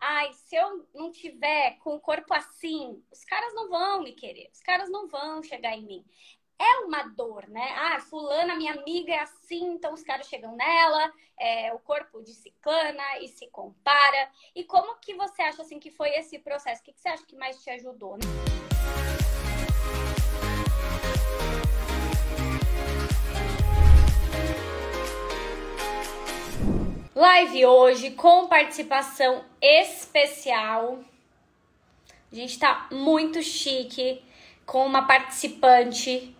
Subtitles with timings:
[0.00, 4.50] ai, se eu não tiver com o corpo assim, os caras não vão me querer,
[4.52, 6.04] os caras não vão chegar em mim.
[6.58, 7.72] É uma dor, né?
[7.74, 12.34] Ah, fulana, minha amiga, é assim, então os caras chegam nela, é, o corpo de
[12.34, 14.30] ciclana e se compara.
[14.54, 16.82] E como que você acha assim que foi esse processo?
[16.82, 18.18] O que, que você acha que mais te ajudou?
[18.18, 18.49] Né?
[27.20, 31.04] Live hoje com participação especial.
[32.32, 34.24] A gente tá muito chique
[34.64, 36.34] com uma participante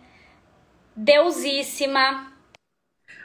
[0.95, 2.35] deusíssima.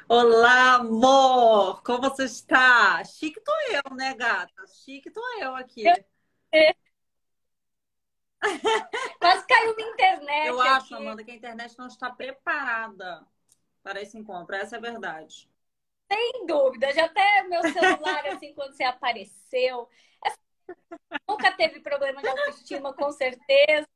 [0.07, 1.83] Olá, amor!
[1.83, 3.03] Como você está?
[3.05, 4.53] Chique tô eu, né, gata?
[4.85, 5.85] Chique tô eu aqui.
[9.19, 10.47] Quase caiu na internet.
[10.49, 11.03] Eu acho, aqui.
[11.03, 13.27] Amanda, que a internet não está preparada
[13.83, 14.55] para esse encontro.
[14.55, 15.49] Essa é a verdade.
[16.11, 19.89] Sem dúvida, já até meu celular, assim, quando você apareceu,
[21.29, 23.87] nunca teve problema de autoestima, com certeza,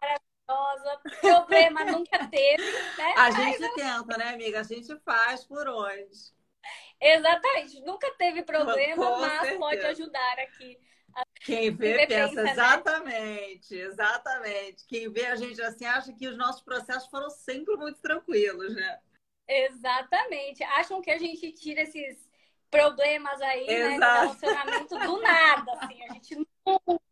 [0.00, 3.14] maravilhosa, problema nunca teve, né?
[3.16, 4.60] A gente Mas, tenta, né, amiga?
[4.60, 6.32] A gente faz por onde.
[7.00, 9.58] Exatamente, nunca teve problema, com mas certeza.
[9.58, 10.78] pode ajudar aqui.
[11.40, 12.52] Quem vê, pensa, pensa né?
[12.52, 14.86] exatamente, exatamente.
[14.86, 19.00] Quem vê a gente assim acha que os nossos processos foram sempre muito tranquilos, né?
[19.48, 20.62] Exatamente.
[20.62, 22.28] Acham que a gente tira esses
[22.70, 26.02] problemas aí, né, do relacionamento do nada, assim.
[26.04, 27.02] A gente nunca.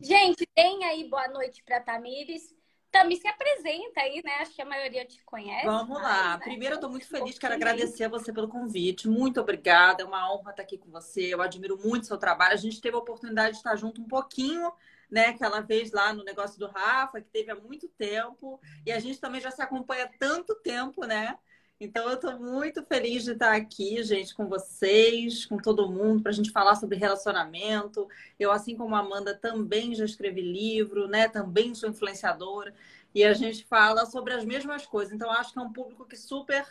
[0.00, 2.54] gente, tem aí boa noite para Tamires.
[2.90, 4.36] Tami, se apresenta aí, né?
[4.36, 5.66] Acho que a maioria te conhece.
[5.66, 6.38] Vamos lá.
[6.38, 6.44] Né?
[6.44, 9.08] Primeiro, eu estou muito feliz, quero agradecer a você pelo convite.
[9.08, 11.34] Muito obrigada, é uma honra estar aqui com você.
[11.34, 12.54] Eu admiro muito o seu trabalho.
[12.54, 14.72] A gente teve a oportunidade de estar junto um pouquinho
[15.14, 15.26] né?
[15.26, 18.60] Aquela vez lá no negócio do Rafa, que teve há muito tempo.
[18.84, 21.38] E a gente também já se acompanha há tanto tempo, né?
[21.78, 26.30] Então, eu estou muito feliz de estar aqui, gente, com vocês, com todo mundo, para
[26.30, 28.08] a gente falar sobre relacionamento.
[28.38, 31.28] Eu, assim como a Amanda, também já escrevi livro, né?
[31.28, 32.74] Também sou influenciadora.
[33.14, 35.14] E a gente fala sobre as mesmas coisas.
[35.14, 36.66] Então, acho que é um público que super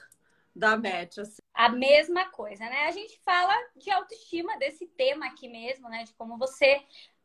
[0.53, 1.18] dá match.
[1.19, 1.41] Assim.
[1.53, 2.88] A mesma coisa, né?
[2.88, 6.03] A gente fala de autoestima, desse tema aqui mesmo, né?
[6.03, 6.81] De como você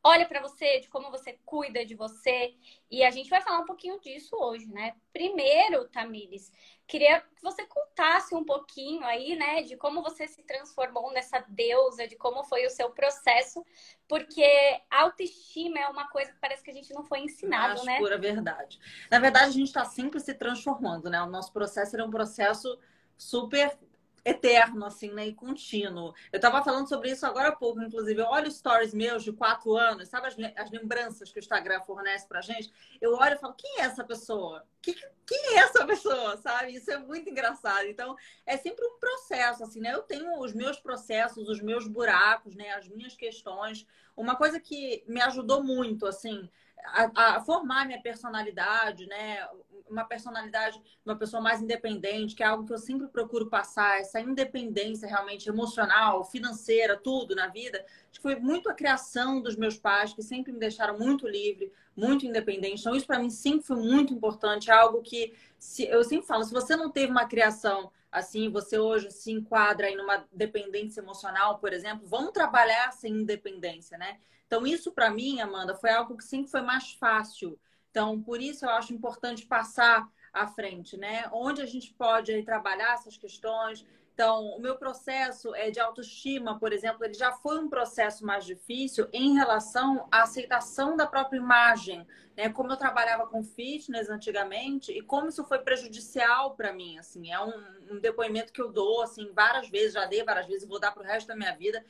[0.08, 2.54] olha para você, de como você cuida de você.
[2.90, 4.94] E a gente vai falar um pouquinho disso hoje, né?
[5.12, 6.50] Primeiro, Tamires,
[6.86, 12.08] queria que você contasse um pouquinho aí, né, de como você se transformou nessa deusa,
[12.08, 13.64] de como foi o seu processo,
[14.08, 17.98] porque autoestima é uma coisa que parece que a gente não foi ensinado, Acho né?
[17.98, 18.78] Pura verdade.
[19.10, 21.20] Na verdade, a gente está sempre se transformando, né?
[21.20, 22.78] O nosso processo é um processo
[23.18, 23.76] super
[24.24, 25.26] eterno, assim, né?
[25.26, 26.14] E contínuo.
[26.32, 28.20] Eu tava falando sobre isso agora há pouco, inclusive.
[28.20, 32.26] Eu olho stories meus de quatro anos, sabe as, as lembranças que o Instagram fornece
[32.26, 32.72] pra gente?
[33.00, 34.64] Eu olho e falo, quem é essa pessoa?
[34.80, 34.94] Que,
[35.26, 36.74] quem é essa pessoa, sabe?
[36.74, 37.86] Isso é muito engraçado.
[37.86, 39.94] Então, é sempre um processo, assim, né?
[39.94, 42.70] Eu tenho os meus processos, os meus buracos, né?
[42.72, 43.86] As minhas questões.
[44.16, 46.48] Uma coisa que me ajudou muito, assim,
[46.84, 49.46] a, a, formar minha personalidade, né?
[49.88, 54.20] Uma personalidade, uma pessoa mais independente, que é algo que eu sempre procuro passar, essa
[54.20, 57.84] independência realmente emocional, financeira, tudo na vida.
[58.20, 62.80] Foi muito a criação dos meus pais, que sempre me deixaram muito livre, muito independente.
[62.80, 64.70] Então, isso para mim sempre foi muito importante.
[64.70, 68.78] É algo que se, eu sempre falo: se você não teve uma criação assim, você
[68.78, 74.18] hoje se enquadra aí numa dependência emocional, por exemplo, vamos trabalhar sem independência, né?
[74.48, 77.60] Então, isso para mim, Amanda, foi algo que sempre foi mais fácil.
[77.90, 81.28] Então, por isso eu acho importante passar à frente, né?
[81.32, 83.84] Onde a gente pode aí, trabalhar essas questões.
[84.14, 88.44] Então, o meu processo é de autoestima, por exemplo, ele já foi um processo mais
[88.46, 92.48] difícil em relação à aceitação da própria imagem, né?
[92.48, 97.38] Como eu trabalhava com fitness antigamente e como isso foi prejudicial para mim, assim, é
[97.38, 100.90] um, um, depoimento que eu dou assim várias vezes, já dei várias vezes, vou dar
[100.90, 101.84] para o resto da minha vida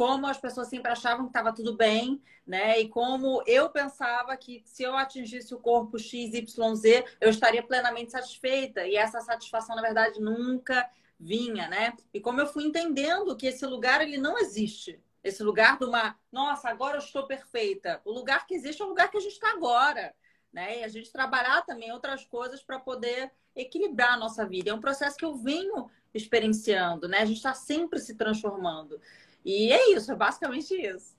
[0.00, 2.80] como as pessoas sempre achavam que estava tudo bem, né?
[2.80, 8.86] E como eu pensava que se eu atingisse o corpo XYZ, eu estaria plenamente satisfeita.
[8.86, 10.88] E essa satisfação, na verdade, nunca
[11.18, 11.92] vinha, né?
[12.14, 14.98] E como eu fui entendendo que esse lugar ele não existe.
[15.22, 18.00] Esse lugar de uma, nossa, agora eu estou perfeita.
[18.02, 20.14] O lugar que existe é o lugar que a gente está agora,
[20.50, 20.78] né?
[20.80, 24.70] E a gente trabalhar também outras coisas para poder equilibrar a nossa vida.
[24.70, 27.18] É um processo que eu venho experienciando, né?
[27.18, 28.98] A gente está sempre se transformando.
[29.44, 31.18] E é isso, é basicamente isso.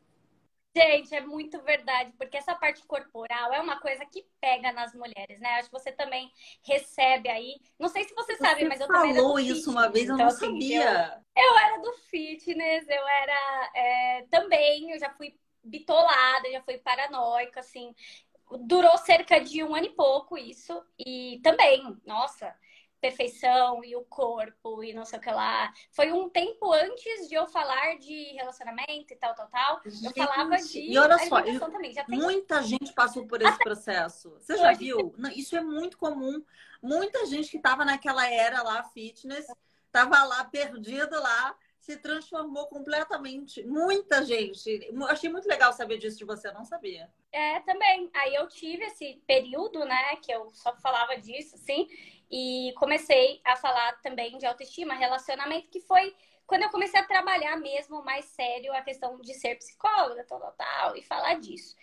[0.73, 5.41] Gente, é muito verdade, porque essa parte corporal é uma coisa que pega nas mulheres,
[5.41, 5.55] né?
[5.55, 6.31] Acho que você também
[6.63, 7.59] recebe aí.
[7.77, 9.13] Não sei se você, você sabe, mas eu também.
[9.13, 11.21] Você falou isso uma vez, eu então, não assim, sabia.
[11.35, 16.77] Eu, eu, era do fitness, eu era é, também, eu já fui bitolada, já fui
[16.77, 17.93] paranoica, assim.
[18.61, 20.81] Durou cerca de um ano e pouco isso.
[20.97, 22.55] E também, nossa,
[23.01, 25.73] perfeição e o corpo e não sei o que lá.
[25.91, 29.81] Foi um tempo antes de eu falar de relacionamento e tal, tal, tal.
[29.83, 31.91] Gente, eu falava de e olha só, eu, também.
[31.91, 32.17] Já tem...
[32.17, 34.29] Muita gente passou por esse processo.
[34.39, 35.13] Você já viu?
[35.35, 36.43] Isso é muito comum.
[36.81, 39.45] Muita gente que estava naquela era lá, fitness,
[39.85, 43.65] estava lá perdido lá, se transformou completamente.
[43.65, 44.87] Muita gente.
[45.09, 47.11] Achei muito legal saber disso de você, eu não sabia.
[47.31, 48.09] É, também.
[48.13, 51.87] Aí eu tive esse período, né, que eu só falava disso, assim,
[52.31, 56.15] e comecei a falar também de autoestima, relacionamento, que foi
[56.47, 60.51] quando eu comecei a trabalhar mesmo mais sério a questão de ser psicóloga, tal, tal,
[60.53, 61.75] tal, e falar disso.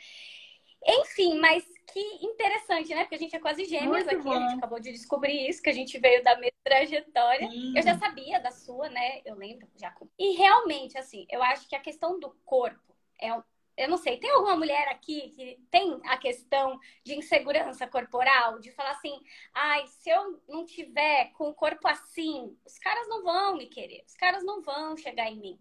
[0.87, 3.03] Enfim, mas que interessante, né?
[3.03, 4.33] Porque a gente é quase gêmeas Muito aqui, bom.
[4.33, 7.51] a gente acabou de descobrir isso, que a gente veio da mesma trajetória.
[7.51, 7.77] Sim.
[7.77, 9.21] Eu já sabia da sua, né?
[9.25, 9.95] Eu lembro já.
[10.19, 13.33] E realmente, assim, eu acho que a questão do corpo é
[13.79, 18.73] eu não sei, tem alguma mulher aqui que tem a questão de insegurança corporal, de
[18.73, 19.19] falar assim,
[19.55, 24.05] ai, se eu não tiver com o corpo assim, os caras não vão me querer,
[24.07, 25.59] os caras não vão chegar em mim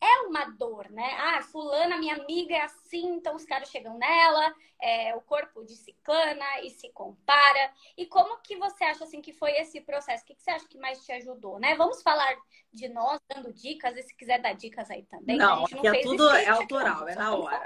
[0.00, 1.16] é uma dor, né?
[1.18, 5.74] Ah, fulana, minha amiga é assim, então os caras chegam nela, é, o corpo de
[5.74, 7.72] ciclana e se compara.
[7.96, 10.22] E como que você acha assim que foi esse processo?
[10.22, 11.74] O que, que você acha que mais te ajudou, né?
[11.74, 12.36] Vamos falar
[12.72, 15.36] de nós dando dicas, e se quiser dar dicas aí também.
[15.36, 17.64] Não, a gente não é tudo é autoral, é na hora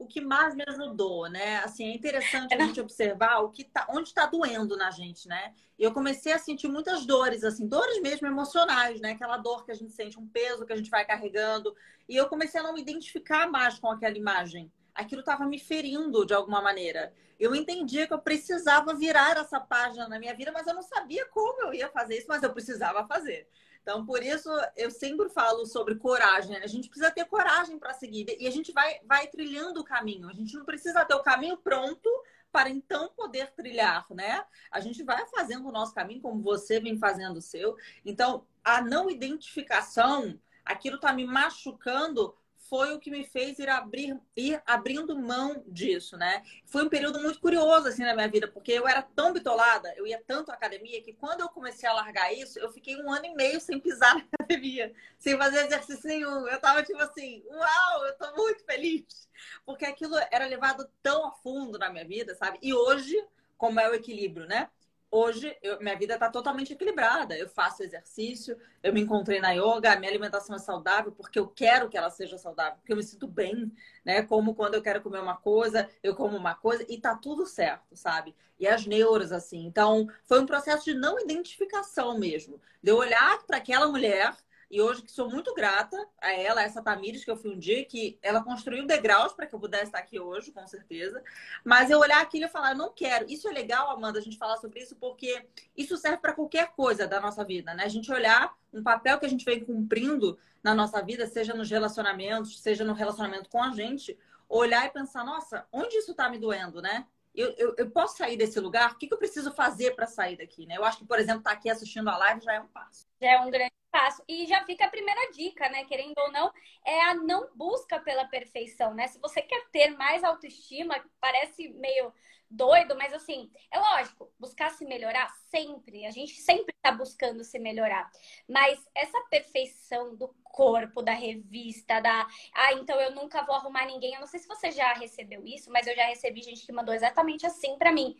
[0.00, 1.58] o que mais me ajudou, né?
[1.58, 5.52] Assim, é interessante a gente observar o que tá, onde está doendo na gente, né?
[5.78, 9.12] Eu comecei a sentir muitas dores, assim, dores mesmo emocionais, né?
[9.12, 11.76] Aquela dor que a gente sente, um peso que a gente vai carregando.
[12.08, 14.72] E eu comecei a não me identificar mais com aquela imagem.
[14.94, 17.12] Aquilo estava me ferindo de alguma maneira.
[17.38, 21.26] Eu entendia que eu precisava virar essa página na minha vida, mas eu não sabia
[21.26, 23.46] como eu ia fazer isso, mas eu precisava fazer.
[23.82, 26.52] Então, por isso, eu sempre falo sobre coragem.
[26.52, 26.60] Né?
[26.62, 28.26] A gente precisa ter coragem para seguir.
[28.38, 30.28] E a gente vai, vai trilhando o caminho.
[30.28, 32.08] A gente não precisa ter o caminho pronto
[32.52, 34.44] para então poder trilhar, né?
[34.72, 37.76] A gente vai fazendo o nosso caminho como você vem fazendo o seu.
[38.04, 42.34] Então, a não identificação, aquilo está me machucando,
[42.70, 46.44] foi o que me fez ir, abrir, ir abrindo mão disso, né?
[46.64, 50.06] Foi um período muito curioso, assim, na minha vida, porque eu era tão bitolada, eu
[50.06, 53.26] ia tanto à academia, que quando eu comecei a largar isso, eu fiquei um ano
[53.26, 56.46] e meio sem pisar na academia, sem fazer exercício nenhum.
[56.46, 59.28] Eu tava tipo assim, uau, eu tô muito feliz.
[59.66, 62.58] Porque aquilo era levado tão a fundo na minha vida, sabe?
[62.62, 63.16] E hoje,
[63.58, 64.70] como é o equilíbrio, né?
[65.10, 67.36] Hoje eu, minha vida está totalmente equilibrada.
[67.36, 71.48] Eu faço exercício, eu me encontrei na yoga, a minha alimentação é saudável porque eu
[71.48, 73.72] quero que ela seja saudável, porque eu me sinto bem,
[74.04, 74.22] né?
[74.22, 77.96] Como quando eu quero comer uma coisa, eu como uma coisa e tá tudo certo,
[77.96, 78.34] sabe?
[78.58, 79.64] E as neuras, assim.
[79.66, 82.60] Então, foi um processo de não identificação mesmo.
[82.82, 84.36] De eu olhar para aquela mulher
[84.70, 87.58] e hoje que sou muito grata a ela, a essa Tamires que eu fui um
[87.58, 91.20] dia, que ela construiu degraus para que eu pudesse estar aqui hoje, com certeza.
[91.64, 93.28] Mas eu olhar aquilo e falar, não quero.
[93.28, 95.44] Isso é legal, Amanda, a gente falar sobre isso, porque
[95.76, 97.82] isso serve para qualquer coisa da nossa vida, né?
[97.84, 101.68] A gente olhar um papel que a gente vem cumprindo na nossa vida, seja nos
[101.68, 104.16] relacionamentos, seja no relacionamento com a gente,
[104.48, 107.06] olhar e pensar, nossa, onde isso está me doendo, né?
[107.34, 108.92] Eu, eu, eu, posso sair desse lugar?
[108.92, 110.66] O que, que eu preciso fazer para sair daqui?
[110.66, 110.76] Né?
[110.76, 113.06] Eu acho que, por exemplo, estar tá aqui assistindo a live já é um passo.
[113.20, 114.22] Já é um grande passo.
[114.28, 115.84] E já fica a primeira dica, né?
[115.84, 116.52] Querendo ou não,
[116.84, 119.06] é a não busca pela perfeição, né?
[119.08, 122.12] Se você quer ter mais autoestima, parece meio
[122.50, 127.58] doido, mas assim, é lógico, buscar se melhorar sempre, a gente sempre tá buscando se
[127.58, 128.10] melhorar.
[128.48, 132.26] Mas essa perfeição do corpo, da revista, da.
[132.54, 134.14] Ah, então eu nunca vou arrumar ninguém.
[134.14, 136.92] Eu não sei se você já recebeu isso, mas eu já recebi gente que mandou
[136.92, 138.16] exatamente assim para mim.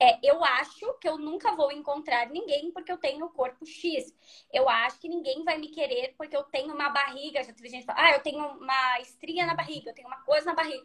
[0.00, 4.12] É, eu acho que eu nunca vou encontrar ninguém porque eu tenho o corpo X.
[4.52, 7.42] Eu acho que ninguém vai me querer porque eu tenho uma barriga.
[7.44, 10.46] Já teve gente falando, ah, eu tenho uma estria na barriga, eu tenho uma coisa
[10.46, 10.84] na barriga.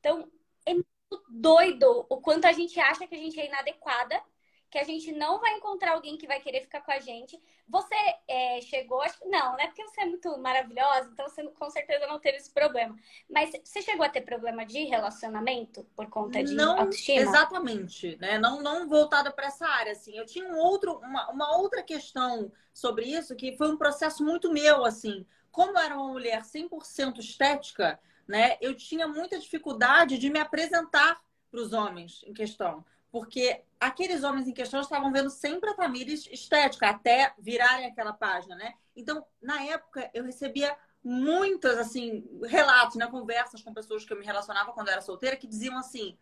[0.00, 0.30] Então,
[0.66, 0.88] é muito
[1.28, 4.22] doido o quanto a gente acha que a gente é inadequada
[4.70, 7.40] que a gente não vai encontrar alguém que vai querer ficar com a gente.
[7.66, 7.94] Você
[8.26, 9.66] é, chegou, acho que não, né?
[9.66, 12.94] Porque você é muito maravilhosa, então você com certeza não teve esse problema.
[13.30, 17.20] Mas você chegou a ter problema de relacionamento por conta de não, autoestima?
[17.20, 18.38] Exatamente, né?
[18.38, 20.16] Não, não voltada para essa área, assim.
[20.16, 24.52] Eu tinha um outro, uma, uma outra questão sobre isso, que foi um processo muito
[24.52, 25.26] meu, assim.
[25.50, 28.58] Como eu era uma mulher 100% estética, né?
[28.60, 31.18] Eu tinha muita dificuldade de me apresentar
[31.50, 36.26] para os homens em questão porque aqueles homens em questão estavam vendo sempre a Tamires
[36.30, 38.74] estética, até virarem aquela página, né?
[38.94, 43.06] Então, na época, eu recebia muitos, assim, relatos, né?
[43.06, 46.18] Conversas com pessoas que eu me relacionava quando eu era solteira, que diziam assim,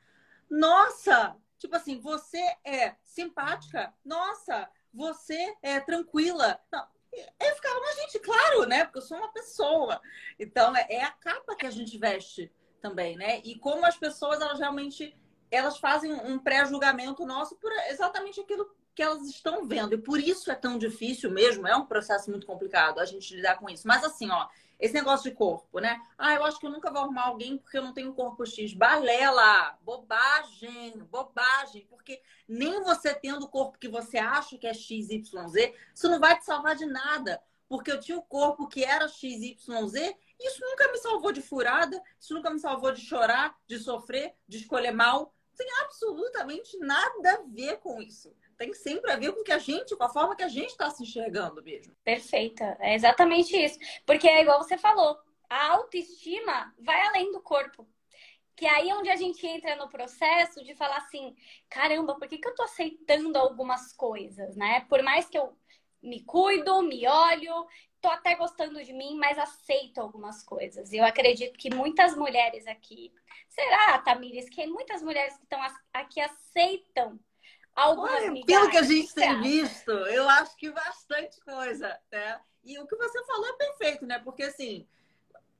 [0.48, 3.92] nossa, tipo assim, você é simpática?
[4.04, 6.60] Nossa, você é tranquila?
[6.70, 8.84] Não, eu ficava, mas gente, claro, né?
[8.84, 10.00] Porque eu sou uma pessoa.
[10.38, 13.40] Então, é, é a capa que a gente veste também, né?
[13.40, 15.16] E como as pessoas, elas realmente
[15.50, 19.94] elas fazem um pré-julgamento nosso por exatamente aquilo que elas estão vendo.
[19.94, 23.58] E por isso é tão difícil mesmo, é um processo muito complicado a gente lidar
[23.58, 23.86] com isso.
[23.86, 24.48] Mas assim, ó,
[24.78, 26.00] esse negócio de corpo, né?
[26.18, 28.44] Ah, eu acho que eu nunca vou arrumar alguém porque eu não tenho um corpo
[28.44, 28.74] X.
[28.74, 29.78] Balela!
[29.82, 30.98] Bobagem!
[31.10, 31.86] Bobagem!
[31.88, 36.38] Porque nem você tendo o corpo que você acha que é XYZ, isso não vai
[36.38, 37.42] te salvar de nada.
[37.68, 39.54] Porque eu tinha o corpo que era XYZ,
[40.38, 44.58] isso nunca me salvou de furada, isso nunca me salvou de chorar, de sofrer, de
[44.58, 45.34] escolher mal.
[45.56, 49.94] Tem absolutamente nada a ver com isso tem sempre a ver com que a gente,
[49.94, 51.94] com a forma que a gente está se enxergando mesmo.
[52.02, 53.78] Perfeita, é exatamente isso.
[54.04, 57.86] Porque é igual você falou, a autoestima vai além do corpo.
[58.56, 61.36] Que aí é onde a gente entra no processo de falar assim,
[61.68, 64.80] caramba, por que, que eu tô aceitando algumas coisas, né?
[64.88, 65.54] Por mais que eu
[66.06, 67.66] me cuido, me olho,
[68.00, 70.92] tô até gostando de mim, mas aceito algumas coisas.
[70.92, 73.12] E eu acredito que muitas mulheres aqui,
[73.48, 75.60] será, Tamires, que muitas mulheres que estão
[75.92, 77.18] aqui aceitam
[77.74, 82.40] algumas Olha, Pelo que a gente tem visto, eu acho que bastante coisa, né?
[82.64, 84.18] E o que você falou é perfeito, né?
[84.20, 84.86] Porque assim,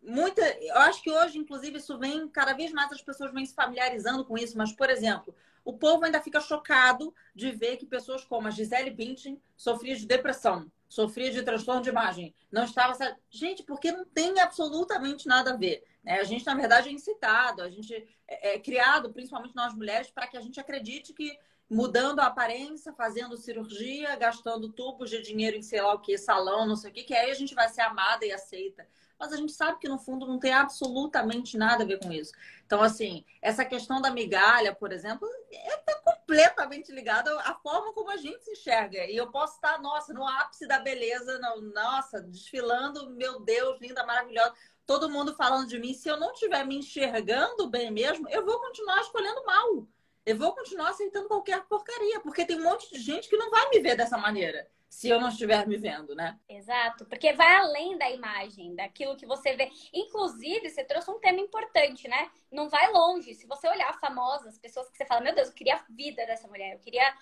[0.01, 3.55] muita, eu acho que hoje, inclusive, isso vem cada vez mais as pessoas vêm se
[3.55, 4.57] familiarizando com isso.
[4.57, 5.35] Mas, por exemplo,
[5.67, 10.07] o povo ainda fica chocado de ver que pessoas como a Gisele Bündchen sofria de
[10.07, 12.97] depressão, sofria de transtorno de imagem, não estava
[13.29, 15.83] gente, porque não tem absolutamente nada a ver.
[16.05, 16.21] Né?
[16.21, 17.93] A gente, na verdade, é incitado, a gente
[18.29, 21.37] é, é criado, principalmente nós mulheres, para que a gente acredite que
[21.69, 26.65] mudando a aparência, fazendo cirurgia, gastando tubos de dinheiro em sei lá o que, salão,
[26.65, 28.87] não sei o que, que aí a gente vai ser amada e aceita.
[29.19, 32.33] Mas a gente sabe que no fundo não tem absolutamente nada a ver com isso.
[32.65, 38.11] Então, assim, essa questão da migalha, por exemplo, está é completamente ligada à forma como
[38.11, 39.05] a gente se enxerga.
[39.07, 41.39] E eu posso estar, nossa, no ápice da beleza,
[41.73, 44.53] nossa, desfilando, meu Deus, linda, maravilhosa.
[44.85, 45.95] Todo mundo falando de mim.
[45.95, 49.87] Se eu não estiver me enxergando bem mesmo, eu vou continuar escolhendo mal
[50.27, 53.71] eu vou continuar aceitando qualquer porcaria, porque tem um monte de gente que não vai
[53.71, 56.41] me ver dessa maneira, se eu não estiver me vendo, né?
[56.49, 59.71] Exato, porque vai além da imagem, daquilo que você vê.
[59.93, 62.31] Inclusive, você trouxe um tema importante, né?
[62.51, 63.35] Não vai longe.
[63.35, 66.49] Se você olhar famosas, pessoas que você fala, meu Deus, eu queria a vida dessa
[66.49, 67.15] mulher, eu queria.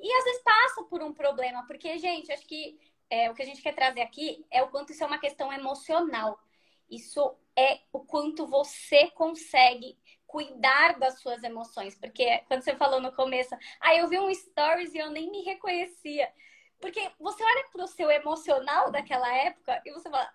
[0.00, 2.78] E às vezes passa por um problema, porque, gente, acho que
[3.10, 5.52] é, o que a gente quer trazer aqui é o quanto isso é uma questão
[5.52, 6.38] emocional.
[6.88, 11.98] Isso é o quanto você consegue cuidar das suas emoções.
[11.98, 15.42] Porque quando você falou no começo, ah, eu vi um stories e eu nem me
[15.42, 16.32] reconhecia.
[16.80, 20.30] Porque você olha pro seu emocional daquela época e você fala,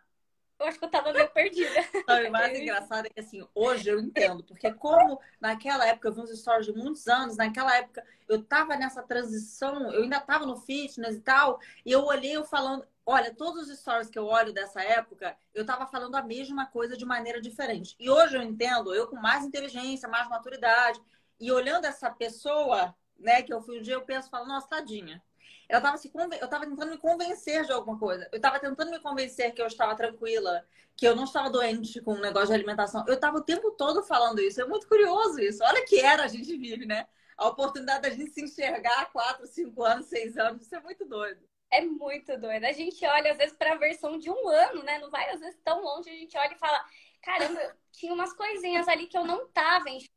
[0.60, 1.70] eu acho que eu tava meio perdida.
[2.08, 6.14] Não, o mais engraçado é que assim, hoje eu entendo, porque como naquela época eu
[6.14, 10.46] vi uns stories de muitos anos, naquela época eu tava nessa transição, eu ainda tava
[10.46, 14.26] no fitness e tal, e eu olhei eu falando, Olha, todos os stories que eu
[14.26, 17.96] olho dessa época, eu tava falando a mesma coisa de maneira diferente.
[18.00, 21.02] E hoje eu entendo, eu com mais inteligência, mais maturidade,
[21.38, 25.22] e olhando essa pessoa, né, que eu fui um dia, eu penso, falo, nossa, tadinha.
[25.70, 26.40] Ela tava se conven...
[26.40, 28.28] Eu tentando me convencer de alguma coisa.
[28.32, 30.66] Eu tava tentando me convencer que eu estava tranquila,
[30.96, 33.04] que eu não estava doente com um negócio de alimentação.
[33.08, 34.62] Eu tava o tempo todo falando isso.
[34.62, 35.64] É muito curioso isso.
[35.64, 37.08] Olha que era a gente vive, né?
[37.38, 40.62] A oportunidade da gente se enxergar há 4, 5 anos, 6 anos.
[40.62, 41.42] Isso é muito doido.
[41.72, 42.66] É muito doido.
[42.66, 45.00] A gente olha, às vezes, para a versão de um ano, né?
[45.00, 46.10] Não vai, às vezes, tão longe.
[46.10, 46.86] A gente olha e fala:
[47.22, 50.14] caramba, tinha umas coisinhas ali que eu não tava enxergando.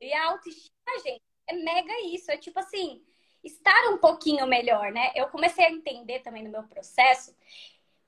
[0.00, 2.30] E a autoestima, gente, é mega isso.
[2.30, 3.04] É tipo assim,
[3.42, 5.12] estar um pouquinho melhor, né?
[5.14, 7.34] Eu comecei a entender também no meu processo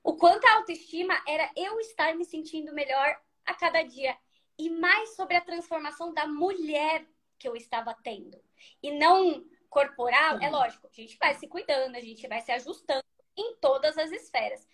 [0.03, 4.17] o quanto a autoestima era eu estar me sentindo melhor a cada dia.
[4.57, 7.05] E mais sobre a transformação da mulher
[7.37, 8.39] que eu estava tendo.
[8.81, 13.03] E não corporal, é lógico, a gente vai se cuidando, a gente vai se ajustando
[13.37, 14.67] em todas as esferas.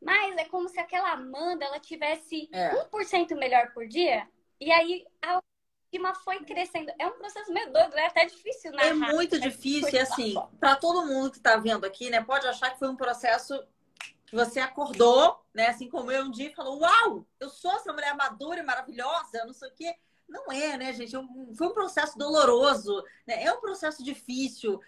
[0.00, 2.72] Mas é como se aquela Amanda ela tivesse é.
[2.86, 4.28] 1% melhor por dia,
[4.60, 5.42] e aí a
[5.94, 6.92] autoestima foi crescendo.
[6.98, 8.88] É um processo meio doido, é até difícil narrar.
[8.88, 12.70] É muito difícil, e assim, para todo mundo que está vendo aqui, né, pode achar
[12.70, 13.62] que foi um processo
[14.26, 17.92] que você acordou, né, assim como eu um dia e falou: Uau, eu sou essa
[17.92, 19.94] mulher madura e maravilhosa, não sei o quê.
[20.26, 21.14] Não é, né, gente?
[21.14, 21.20] É
[21.54, 23.44] foi um processo doloroso, né?
[23.44, 24.80] é um processo difícil.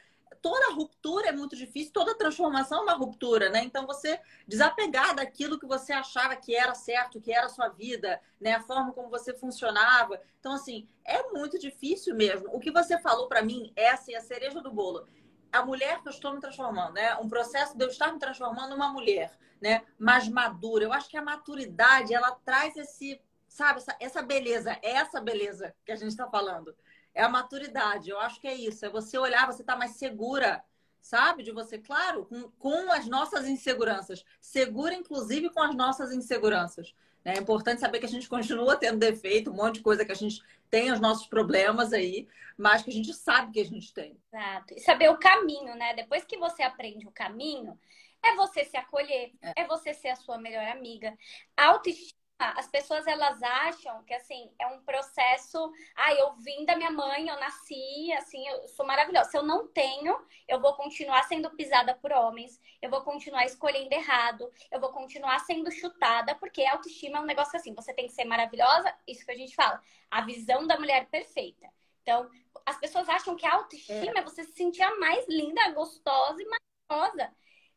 [0.43, 3.63] Toda ruptura é muito difícil, toda transformação é uma ruptura, né?
[3.65, 8.21] Então você desapegar daquilo que você achava que era certo, que era a sua vida,
[8.41, 8.55] né?
[8.55, 10.21] A forma como você funcionava.
[10.39, 12.49] Então, assim, é muito difícil mesmo.
[12.53, 15.07] O que você falou para mim é assim, a cereja do bolo
[15.53, 17.17] a mulher que eu estou me transformando, né?
[17.17, 19.83] Um processo de eu estar me transformando numa mulher, né?
[19.99, 20.85] Mais madura.
[20.85, 25.75] Eu acho que a maturidade, ela traz esse sabe, essa, essa beleza, é essa beleza
[25.85, 26.77] que a gente está falando.
[27.17, 28.85] É a maturidade, eu acho que é isso.
[28.85, 30.63] É você olhar, você tá mais segura.
[31.01, 31.43] sabe?
[31.43, 34.25] De você, claro, com, com as nossas inseguranças.
[34.41, 36.95] Segura, inclusive, com as nossas inseguranças.
[37.25, 37.35] Né?
[37.37, 40.17] É importante saber que a gente continua tendo defeito, um monte de coisa que a
[40.17, 44.19] gente tem os nossos problemas aí, mas que a gente sabe que a gente tem.
[44.33, 44.75] Exato.
[44.75, 45.95] E saber o caminho, né?
[45.95, 47.79] Depois que você aprende o caminho,
[48.23, 51.17] é você se acolher, é, é você ser a sua melhor amiga.
[51.57, 55.73] A autoestima as pessoas elas acham que assim é um processo.
[55.95, 59.31] Ah, eu vim da minha mãe, eu nasci, assim, eu sou maravilhosa.
[59.31, 63.93] Se eu não tenho, eu vou continuar sendo pisada por homens, eu vou continuar escolhendo
[63.95, 67.75] errado, eu vou continuar sendo chutada, porque autoestima é um negócio assim.
[67.75, 71.67] Você tem que ser maravilhosa, isso que a gente fala, a visão da mulher perfeita.
[72.03, 72.31] Então,
[72.67, 76.41] as pessoas acham que a autoestima é, é você se sentir a mais linda, gostosa
[76.43, 76.47] e
[76.91, 77.35] maravilhosa.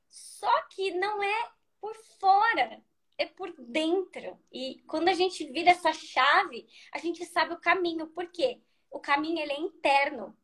[0.09, 1.49] Só que não é
[1.79, 2.83] por fora
[3.19, 4.39] é por dentro.
[4.51, 8.07] E quando a gente vira essa chave, a gente sabe o caminho.
[8.07, 8.61] Por quê?
[8.89, 10.35] O caminho ele é interno.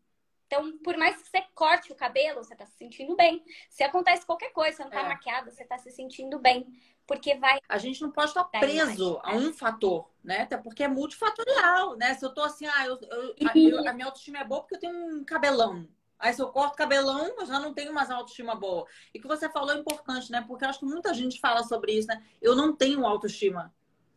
[0.45, 3.43] Então, por mais que você corte o cabelo, você tá se sentindo bem.
[3.69, 5.07] Se acontece qualquer coisa, você não tá é.
[5.07, 6.67] maquiada, você tá se sentindo bem.
[7.07, 7.59] Porque vai.
[7.67, 10.41] A gente não pode estar preso a um fator, né?
[10.41, 12.13] Até porque é multifatorial, né?
[12.15, 14.75] Se eu tô assim, ah, eu, eu, a, eu, a minha autoestima é boa porque
[14.75, 15.87] eu tenho um cabelão.
[16.19, 18.87] Aí se eu corto cabelão, eu já não tenho mais autoestima boa.
[19.13, 20.43] E que você falou é importante, né?
[20.47, 22.23] Porque acho que muita gente fala sobre isso, né?
[22.41, 23.73] Eu não tenho autoestima.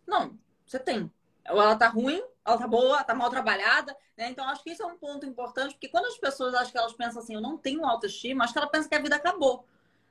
[0.07, 1.13] Não, você tem.
[1.51, 4.29] Ou ela tá ruim, ela tá boa, tá mal trabalhada, né?
[4.31, 6.93] Então acho que isso é um ponto importante, porque quando as pessoas acham que elas
[6.93, 9.67] pensam assim, eu não tenho autoestima, acho que ela pensa que a vida acabou.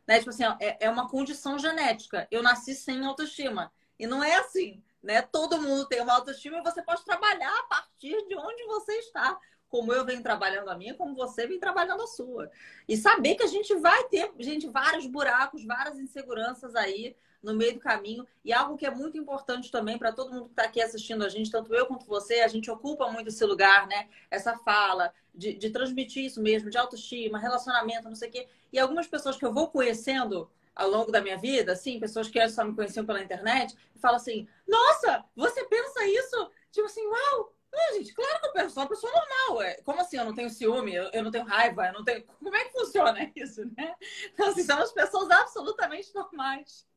[0.07, 0.19] Né?
[0.19, 2.27] Tipo assim, é, é uma condição genética.
[2.31, 3.71] Eu nasci sem autoestima.
[3.99, 5.21] E não é assim, né?
[5.21, 9.37] Todo mundo tem uma autoestima e você pode trabalhar a partir de onde você está
[9.69, 12.49] como eu venho trabalhando a minha, como você vem trabalhando a sua.
[12.87, 17.73] E saber que a gente vai ter, gente, vários buracos, várias inseguranças aí no meio
[17.73, 18.25] do caminho.
[18.43, 21.29] E algo que é muito importante também para todo mundo que está aqui assistindo a
[21.29, 24.07] gente, tanto eu quanto você, a gente ocupa muito esse lugar, né?
[24.29, 28.47] Essa fala, de, de transmitir isso mesmo, de autoestima, relacionamento, não sei o quê.
[28.71, 32.47] E algumas pessoas que eu vou conhecendo ao longo da minha vida, assim, pessoas que
[32.49, 36.51] só me conheciam pela internet, falam assim: Nossa, você pensa isso?
[36.71, 39.61] Tipo assim, uau, não, gente, claro que eu sou uma pessoa normal.
[39.61, 39.75] É.
[39.81, 42.23] Como assim eu não tenho ciúme, eu, eu, não tenho raiva, eu não tenho.
[42.23, 43.95] Como é que funciona isso, né?
[44.33, 46.87] Então, assim, são as pessoas absolutamente normais.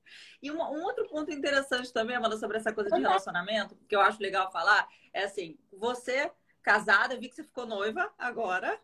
[0.42, 3.02] E uma, um outro ponto interessante também, Amanda, sobre essa coisa de uhum.
[3.02, 6.30] relacionamento, que eu acho legal falar, é assim, você
[6.62, 8.78] casada, eu vi que você ficou noiva agora,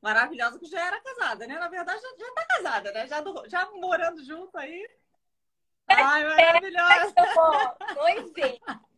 [0.00, 1.58] maravilhosa, que já era casada, né?
[1.58, 3.06] Na verdade, já, já tá casada, né?
[3.06, 4.88] Já, já morando junto aí.
[5.88, 7.14] Ai, maravilhosa!
[7.94, 8.82] Noivinha.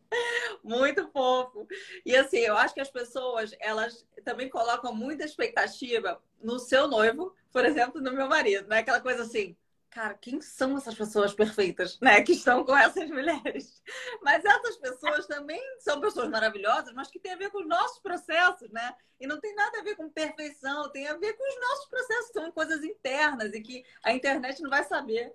[0.62, 1.66] Muito fofo.
[2.04, 7.34] E assim, eu acho que as pessoas, elas também colocam muita expectativa no seu noivo,
[7.52, 8.78] por exemplo, no meu marido, né?
[8.78, 9.56] Aquela coisa assim,
[9.94, 12.20] cara, quem são essas pessoas perfeitas, né?
[12.20, 13.80] Que estão com essas mulheres.
[14.22, 18.00] Mas essas pessoas também são pessoas maravilhosas, mas que têm a ver com os nossos
[18.00, 18.94] processos, né?
[19.20, 22.32] E não tem nada a ver com perfeição, tem a ver com os nossos processos,
[22.32, 25.32] são coisas internas e que a internet não vai saber.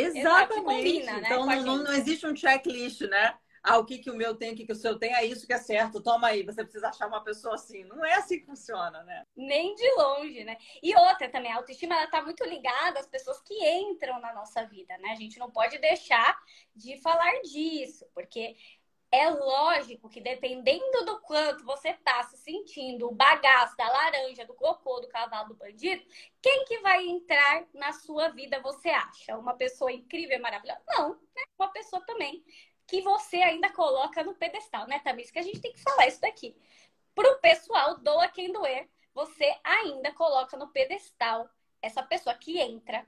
[0.00, 0.64] Exatamente.
[0.64, 1.22] Combina, né?
[1.24, 3.34] Então não, não, não, existe um checklist, né?
[3.62, 5.46] Ah, o que, que o meu tem, o que, que o seu tem, é isso
[5.46, 6.02] que é certo.
[6.02, 7.84] Toma aí, você precisa achar uma pessoa assim.
[7.84, 9.24] Não é assim que funciona, né?
[9.36, 10.56] Nem de longe, né?
[10.82, 14.64] E outra também, a autoestima ela tá muito ligada às pessoas que entram na nossa
[14.64, 15.10] vida, né?
[15.10, 16.38] A gente não pode deixar
[16.74, 18.56] de falar disso, porque
[19.10, 24.54] é lógico que dependendo do quanto você tá se sentindo o bagaço da laranja, do
[24.54, 26.04] cocô, do cavalo, do bandido,
[26.42, 29.36] quem que vai entrar na sua vida, você acha?
[29.38, 30.82] Uma pessoa incrível, maravilhosa?
[30.86, 31.42] Não, né?
[31.58, 32.44] Uma pessoa também
[32.86, 35.30] que você ainda coloca no pedestal, né, Tamires?
[35.30, 36.56] Que a gente tem que falar isso daqui.
[37.14, 41.48] Pro pessoal, doa quem doer, você ainda coloca no pedestal
[41.80, 43.06] essa pessoa que entra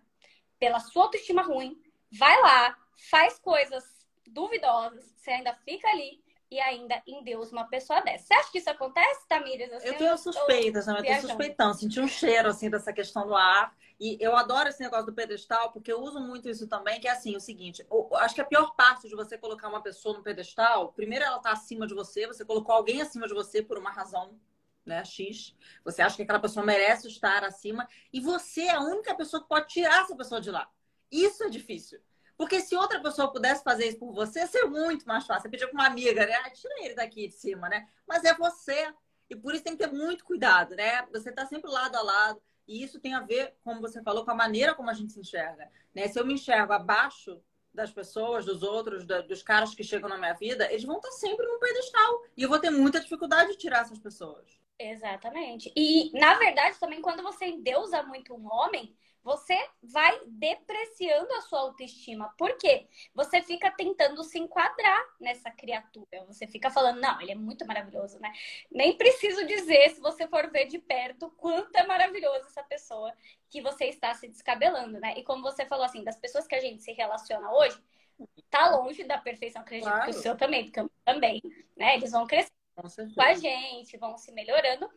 [0.59, 2.77] pela sua autoestima ruim, vai lá,
[3.11, 8.27] faz coisas duvidosas, você ainda fica ali e ainda em Deus uma pessoa dessa.
[8.27, 9.73] Você acha que isso acontece, Tamires?
[9.73, 10.95] Assim, eu tenho suspeitas, né?
[10.99, 13.73] Eu tenho suspeitando, senti um cheiro assim dessa questão do ar.
[14.01, 17.11] E eu adoro esse negócio do pedestal, porque eu uso muito isso também, que é
[17.11, 20.23] assim, o seguinte, eu acho que a pior parte de você colocar uma pessoa no
[20.23, 23.91] pedestal, primeiro ela tá acima de você, você colocou alguém acima de você por uma
[23.91, 24.41] razão,
[24.87, 25.55] né, X.
[25.85, 29.49] Você acha que aquela pessoa merece estar acima, e você é a única pessoa que
[29.51, 30.67] pode tirar essa pessoa de lá.
[31.13, 32.01] Isso é difícil.
[32.41, 35.43] Porque se outra pessoa pudesse fazer isso por você, seria muito mais fácil.
[35.43, 36.33] Você pedir para uma amiga, né?
[36.37, 37.87] Ah, tira ele daqui de cima, né?
[38.09, 38.95] Mas é você.
[39.29, 41.07] E por isso tem que ter muito cuidado, né?
[41.13, 42.41] Você está sempre lado a lado.
[42.67, 45.21] E isso tem a ver, como você falou, com a maneira como a gente se
[45.21, 45.71] enxerga.
[45.95, 46.09] Né?
[46.09, 47.43] Se eu me enxergo abaixo
[47.75, 51.47] das pessoas, dos outros, dos caras que chegam na minha vida, eles vão estar sempre
[51.47, 52.23] no pedestal.
[52.39, 54.59] E eu vou ter muita dificuldade de tirar essas pessoas.
[54.79, 55.71] Exatamente.
[55.77, 61.61] E, na verdade, também, quando você endeusa muito um homem, você vai depreciando a sua
[61.61, 62.35] autoestima.
[62.39, 62.89] Por quê?
[63.15, 66.25] Você fica tentando se enquadrar nessa criatura.
[66.27, 68.33] Você fica falando, não, ele é muito maravilhoso, né?
[68.71, 73.13] Nem preciso dizer, se você for ver de perto, quanto é maravilhoso essa pessoa
[73.49, 75.15] que você está se descabelando, né?
[75.17, 77.79] E como você falou assim, das pessoas que a gente se relaciona hoje,
[78.49, 79.63] tá longe da perfeição.
[79.63, 80.05] Acredito claro.
[80.05, 81.43] que o seu também, porque eu também,
[81.77, 81.97] né?
[81.97, 82.51] Eles vão crescer
[83.15, 84.89] com a gente, vão se melhorando,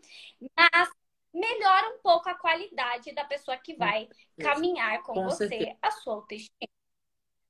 [0.55, 0.89] mas
[1.33, 4.07] melhora um pouco a qualidade da pessoa que vai
[4.39, 5.77] caminhar com, com você, certeza.
[5.81, 6.69] a sua autoestima.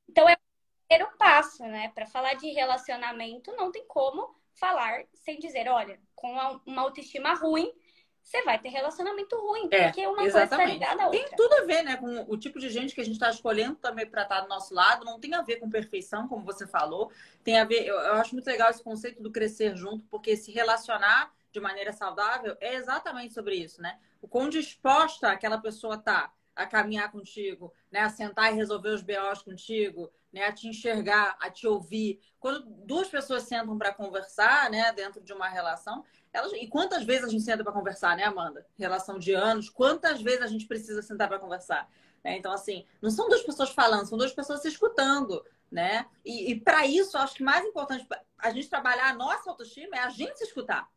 [0.10, 1.92] Então é o primeiro passo, né?
[1.94, 6.32] Para falar de relacionamento, não tem como falar sem dizer, olha, com
[6.66, 7.74] uma autoestima ruim,
[8.22, 10.30] você vai ter relacionamento ruim, é, porque uma exatamente.
[10.30, 11.20] coisa está ligada à outra.
[11.20, 13.76] Tem tudo a ver, né, com o tipo de gente que a gente está escolhendo
[13.76, 15.04] também para estar tá do nosso lado.
[15.04, 17.12] Não tem a ver com perfeição, como você falou.
[17.44, 20.54] Tem a ver, eu, eu acho muito legal esse conceito do crescer junto, porque se
[20.54, 24.00] relacionar de maneira saudável é exatamente sobre isso, né?
[24.22, 28.00] O quão disposta aquela pessoa tá a caminhar contigo, né?
[28.02, 30.46] A sentar e resolver os BOs contigo, né?
[30.46, 32.20] A te enxergar, a te ouvir.
[32.40, 34.92] Quando duas pessoas sentam para conversar, né?
[34.92, 36.52] Dentro de uma relação, elas...
[36.54, 38.66] e quantas vezes a gente senta para conversar, né, Amanda?
[38.78, 41.88] Relação de anos, quantas vezes a gente precisa sentar para conversar?
[42.24, 42.38] Né?
[42.38, 46.08] Então, assim, não são duas pessoas falando, são duas pessoas se escutando, né?
[46.24, 48.08] E, e para isso, acho que mais importante
[48.40, 50.90] a gente trabalhar a nossa autoestima é a gente se escutar,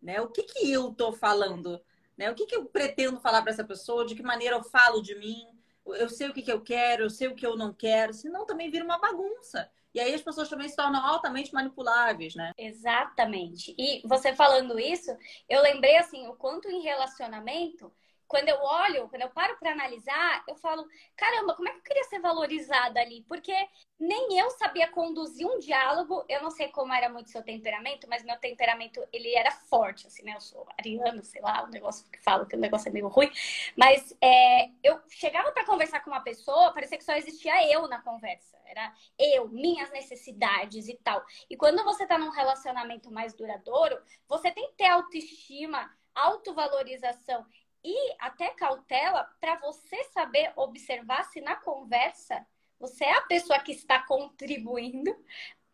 [0.00, 0.20] né?
[0.20, 1.80] O que que eu tô falando?
[2.16, 2.30] Né?
[2.30, 4.04] O que, que eu pretendo falar para essa pessoa?
[4.04, 5.46] De que maneira eu falo de mim?
[5.86, 8.12] Eu sei o que, que eu quero, eu sei o que eu não quero.
[8.12, 9.70] Senão também vira uma bagunça.
[9.92, 12.52] E aí as pessoas também se tornam altamente manipuláveis, né?
[12.56, 13.74] Exatamente.
[13.76, 15.10] E você falando isso,
[15.48, 17.92] eu lembrei assim, o quanto em relacionamento
[18.30, 21.82] quando eu olho, quando eu paro para analisar, eu falo, caramba, como é que eu
[21.82, 23.24] queria ser valorizada ali?
[23.26, 23.52] Porque
[23.98, 26.24] nem eu sabia conduzir um diálogo.
[26.28, 30.22] Eu não sei como era muito seu temperamento, mas meu temperamento, ele era forte, assim,
[30.22, 30.36] né?
[30.36, 33.08] Eu sou ariano, sei lá, o um negócio que falo que o negócio é meio
[33.08, 33.32] ruim.
[33.76, 38.00] Mas é, eu chegava para conversar com uma pessoa, parecia que só existia eu na
[38.00, 38.56] conversa.
[38.64, 41.20] Era eu, minhas necessidades e tal.
[41.50, 47.44] E quando você tá num relacionamento mais duradouro, você tem que ter autoestima, autovalorização
[47.84, 52.46] e até cautela para você saber observar se na conversa
[52.78, 55.14] você é a pessoa que está contribuindo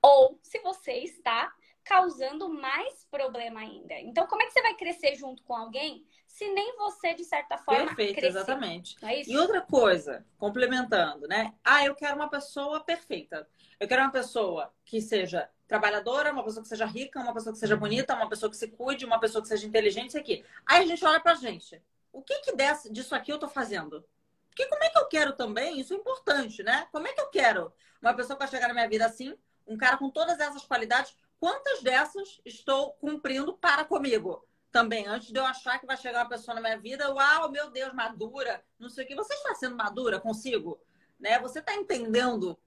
[0.03, 1.53] ou se você está
[1.85, 3.95] causando mais problema ainda.
[4.01, 7.57] Então, como é que você vai crescer junto com alguém se nem você, de certa
[7.57, 8.27] forma, Perfeito, crescer?
[8.27, 8.97] exatamente.
[9.03, 11.55] É e outra coisa, complementando, né?
[11.65, 13.49] Ah, eu quero uma pessoa perfeita.
[13.79, 17.59] Eu quero uma pessoa que seja trabalhadora, uma pessoa que seja rica, uma pessoa que
[17.59, 20.45] seja bonita, uma pessoa que se cuide, uma pessoa que seja inteligente, isso aqui.
[20.67, 21.81] Aí a gente olha pra gente
[22.13, 24.05] o que, que desse, disso aqui eu estou fazendo?
[24.49, 25.79] Porque como é que eu quero também?
[25.79, 26.89] Isso é importante, né?
[26.91, 29.77] Como é que eu quero uma pessoa que vai chegar na minha vida assim, um
[29.77, 34.47] cara com todas essas qualidades, quantas dessas estou cumprindo para comigo?
[34.73, 37.71] Também, antes de eu achar que vai chegar uma pessoa na minha vida, uau, meu
[37.71, 39.15] Deus, madura, não sei o que.
[39.15, 40.81] Você está sendo madura consigo?
[41.21, 41.39] Né?
[41.41, 42.59] Você está entendendo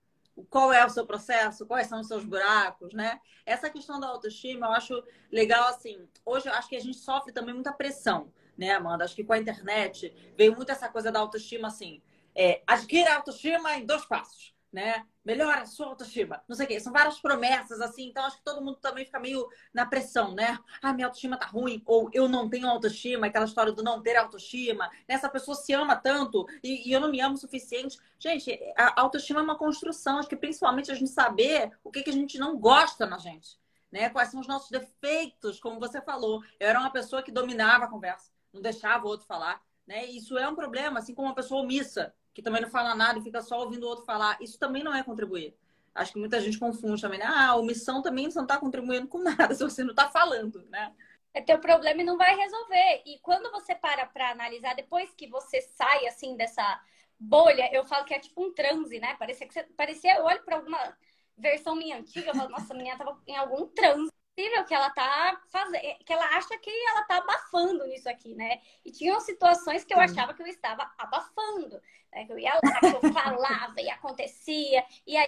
[0.49, 3.19] qual é o seu processo, quais são os seus buracos, né?
[3.45, 7.34] Essa questão da autoestima, eu acho legal, assim, hoje eu acho que a gente sofre
[7.34, 9.06] também muita pressão né, Amanda?
[9.06, 12.02] Acho que com a internet veio muito essa coisa da autoestima assim.
[12.36, 15.06] É, adquira a autoestima em dois passos, né?
[15.24, 16.43] Melhora a sua autoestima.
[16.48, 16.80] Não sei o quê.
[16.80, 18.10] São várias promessas, assim.
[18.10, 20.60] Então, acho que todo mundo também fica meio na pressão, né?
[20.82, 21.82] Ah, minha autoestima tá ruim.
[21.86, 23.28] Ou eu não tenho autoestima.
[23.28, 24.89] Aquela história do não ter autoestima.
[25.08, 27.98] Essa pessoa se ama tanto e, e eu não me amo o suficiente.
[28.19, 30.17] Gente, a autoestima é uma construção.
[30.17, 33.58] Acho que principalmente a gente saber o que, que a gente não gosta na gente.
[33.91, 34.10] Né?
[34.10, 36.43] Quais são os nossos defeitos, como você falou.
[36.60, 39.62] Eu era uma pessoa que dominava a conversa não deixava o outro falar.
[39.88, 40.05] Né?
[40.05, 43.23] Isso é um problema, assim como uma pessoa omissa, que também não fala nada e
[43.23, 44.38] fica só ouvindo o outro falar.
[44.41, 45.55] Isso também não é contribuir.
[45.93, 47.19] Acho que muita gente confunde também.
[47.19, 47.25] Né?
[47.27, 50.93] Ah, omissão também você não está contribuindo com nada se você não está falando, né?
[51.33, 53.03] É teu problema e não vai resolver.
[53.05, 56.81] E quando você para para analisar, depois que você sai assim dessa
[57.19, 59.15] bolha, eu falo que é tipo um transe, né?
[59.15, 60.97] Parecia que você parecia, eu olho para alguma
[61.38, 64.89] versão minha antiga, eu falo, nossa, a menina tava em algum transe possível que ela
[64.91, 68.62] tá fazendo, que ela acha que ela tá abafando nisso aqui, né?
[68.86, 72.25] E tinham situações que eu achava que eu estava abafando, né?
[72.25, 75.28] Que eu ia lá, que eu falava e acontecia, e aí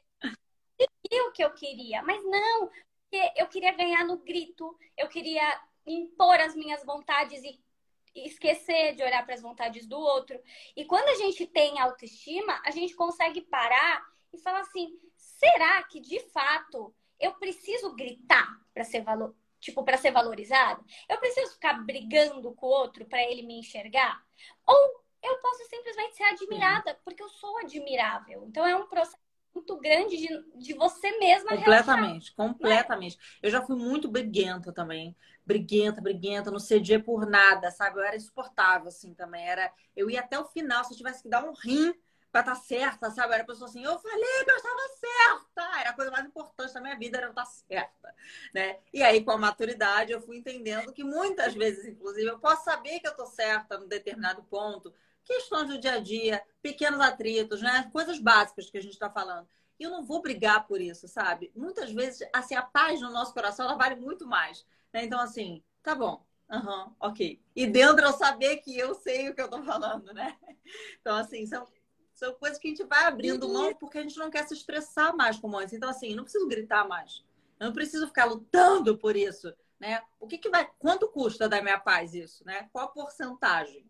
[1.28, 6.40] o que eu queria, mas não, porque eu queria ganhar no grito, eu queria impor
[6.40, 7.62] as minhas vontades e
[8.16, 10.40] esquecer de olhar para as vontades do outro.
[10.76, 16.00] E quando a gente tem autoestima, a gente consegue parar e falar assim: será que
[16.00, 20.84] de fato eu preciso gritar para ser valor, tipo para ser valorizado?
[21.10, 24.24] Eu preciso ficar brigando com o outro para ele me enxergar?
[24.66, 28.44] Ou eu posso simplesmente ser admirada porque eu sou admirável.
[28.48, 29.18] Então é um processo
[29.54, 32.36] muito grande de, de você mesma Completamente, relaxar.
[32.36, 33.18] completamente.
[33.42, 35.16] Eu já fui muito briguenta também.
[35.46, 38.00] Briguenta, briguenta, não cedia por nada, sabe?
[38.00, 39.44] Eu era insuportável, assim, também.
[39.48, 39.72] Era...
[39.96, 41.94] Eu ia até o final, se eu tivesse que dar um rim
[42.32, 43.34] pra estar tá certa, sabe?
[43.34, 45.80] Era a pessoa assim, eu falei que eu estava certa.
[45.80, 48.16] Era a coisa mais importante da minha vida, era eu estar certa,
[48.54, 48.80] né?
[48.94, 53.00] E aí, com a maturidade, eu fui entendendo que muitas vezes, inclusive, eu posso saber
[53.00, 57.90] que eu tô certa num determinado ponto, questões do dia a dia, pequenos atritos, né?
[57.92, 59.48] Coisas básicas que a gente está falando.
[59.80, 61.52] E eu não vou brigar por isso, sabe?
[61.56, 64.66] Muitas vezes, assim, a paz no nosso coração, ela vale muito mais.
[64.94, 65.06] Né?
[65.06, 66.24] Então, assim, tá bom.
[66.52, 67.42] Uhum, ok.
[67.56, 70.38] E dentro eu saber que eu sei o que eu tô falando, né?
[71.00, 71.66] Então, assim, são,
[72.22, 75.16] são coisas que a gente vai abrindo mão porque a gente não quer se estressar
[75.18, 75.74] mais como antes.
[75.74, 77.26] Então, assim, não preciso gritar mais.
[77.60, 80.04] Eu não preciso ficar lutando por isso, né?
[80.20, 80.70] O que, que vai...
[80.78, 82.70] Quanto custa da minha paz isso, né?
[82.72, 83.90] Qual a porcentagem?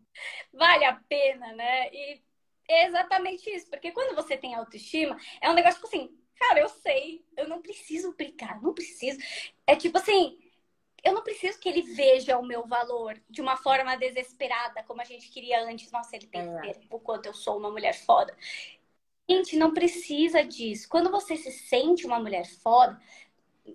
[0.52, 1.90] vale a pena, né?
[1.92, 2.22] E
[2.68, 6.68] é exatamente isso, porque quando você tem autoestima, é um negócio tipo assim, cara, eu
[6.68, 9.18] sei, eu não preciso brincar, não preciso.
[9.66, 10.38] É tipo assim,
[11.02, 15.04] eu não preciso que ele veja o meu valor de uma forma desesperada, como a
[15.04, 15.90] gente queria antes.
[15.90, 16.72] Nossa, ele tem que é.
[16.72, 18.36] ver o quanto eu sou uma mulher foda.
[19.28, 20.88] Gente, não precisa disso.
[20.88, 23.00] Quando você se sente uma mulher foda,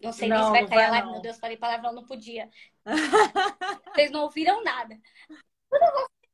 [0.04, 2.50] não sei não, nem se vai cair lá, meu Deus, falei palavrão, não podia.
[3.94, 5.00] Vocês não ouviram nada.
[5.70, 6.30] Quando você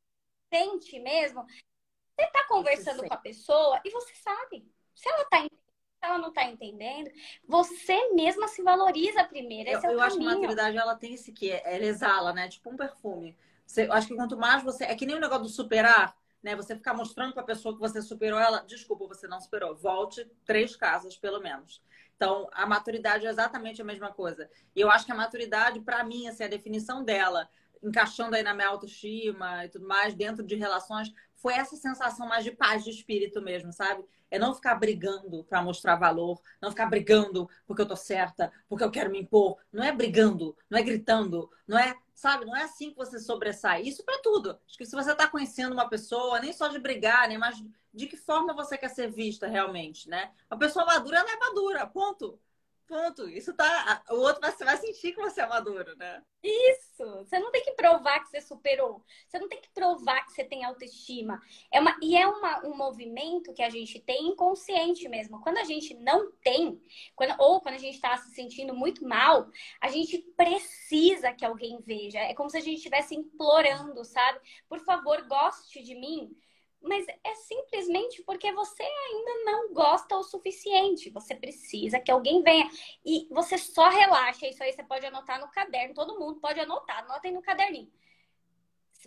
[0.53, 4.67] sente mesmo, você tá conversando com a pessoa e você sabe.
[4.93, 5.62] Se ela tá entendendo, se
[6.03, 7.09] ela não tá entendendo,
[7.47, 9.69] você mesma se valoriza primeiro.
[9.69, 12.47] Esse eu, é eu acho que a maturidade ela tem esse que ela exala, né?
[12.49, 13.35] Tipo um perfume.
[13.65, 14.83] Você, eu acho que quanto mais você.
[14.83, 16.55] É que nem o negócio do superar, né?
[16.55, 18.59] Você ficar mostrando para a pessoa que você superou ela.
[18.59, 19.75] Desculpa, você não superou.
[19.75, 21.81] Volte três casas, pelo menos.
[22.15, 24.49] Então, a maturidade é exatamente a mesma coisa.
[24.75, 27.49] E eu acho que a maturidade, para mim, assim, a definição dela
[27.81, 32.45] encaixando aí na minha autoestima e tudo mais, dentro de relações, foi essa sensação mais
[32.45, 34.05] de paz de espírito mesmo, sabe?
[34.33, 38.83] É não ficar brigando para mostrar valor, não ficar brigando porque eu tô certa, porque
[38.83, 39.59] eu quero me impor.
[39.71, 42.43] Não é brigando, não é gritando, não é, sabe?
[42.43, 43.83] Não é assim que você sobressai.
[43.83, 44.59] Isso para tudo.
[44.67, 48.07] Acho que se você tá conhecendo uma pessoa, nem só de brigar, nem mais de
[48.07, 50.31] que forma você quer ser vista realmente, né?
[50.49, 52.39] Uma pessoa madura, ela é madura, ponto.
[52.87, 53.29] Ponto.
[53.29, 54.03] Isso tá.
[54.09, 56.21] O outro você vai sentir que você é maduro, né?
[56.43, 57.05] Isso.
[57.19, 59.03] Você não tem que provar que você superou.
[59.27, 61.39] Você não tem que provar que você tem autoestima.
[61.71, 61.97] É uma...
[62.01, 65.41] E é uma, um movimento que a gente tem inconsciente mesmo.
[65.41, 66.81] Quando a gente não tem,
[67.15, 67.35] quando...
[67.39, 72.19] ou quando a gente está se sentindo muito mal, a gente precisa que alguém veja.
[72.19, 74.39] É como se a gente estivesse implorando, sabe?
[74.67, 76.35] Por favor, goste de mim
[76.83, 81.09] mas é simplesmente porque você ainda não gosta o suficiente.
[81.09, 82.69] Você precisa que alguém venha.
[83.05, 84.47] E você só relaxa.
[84.47, 85.93] Isso aí você pode anotar no caderno.
[85.93, 86.99] Todo mundo pode anotar.
[86.99, 87.91] Anotem no caderninho.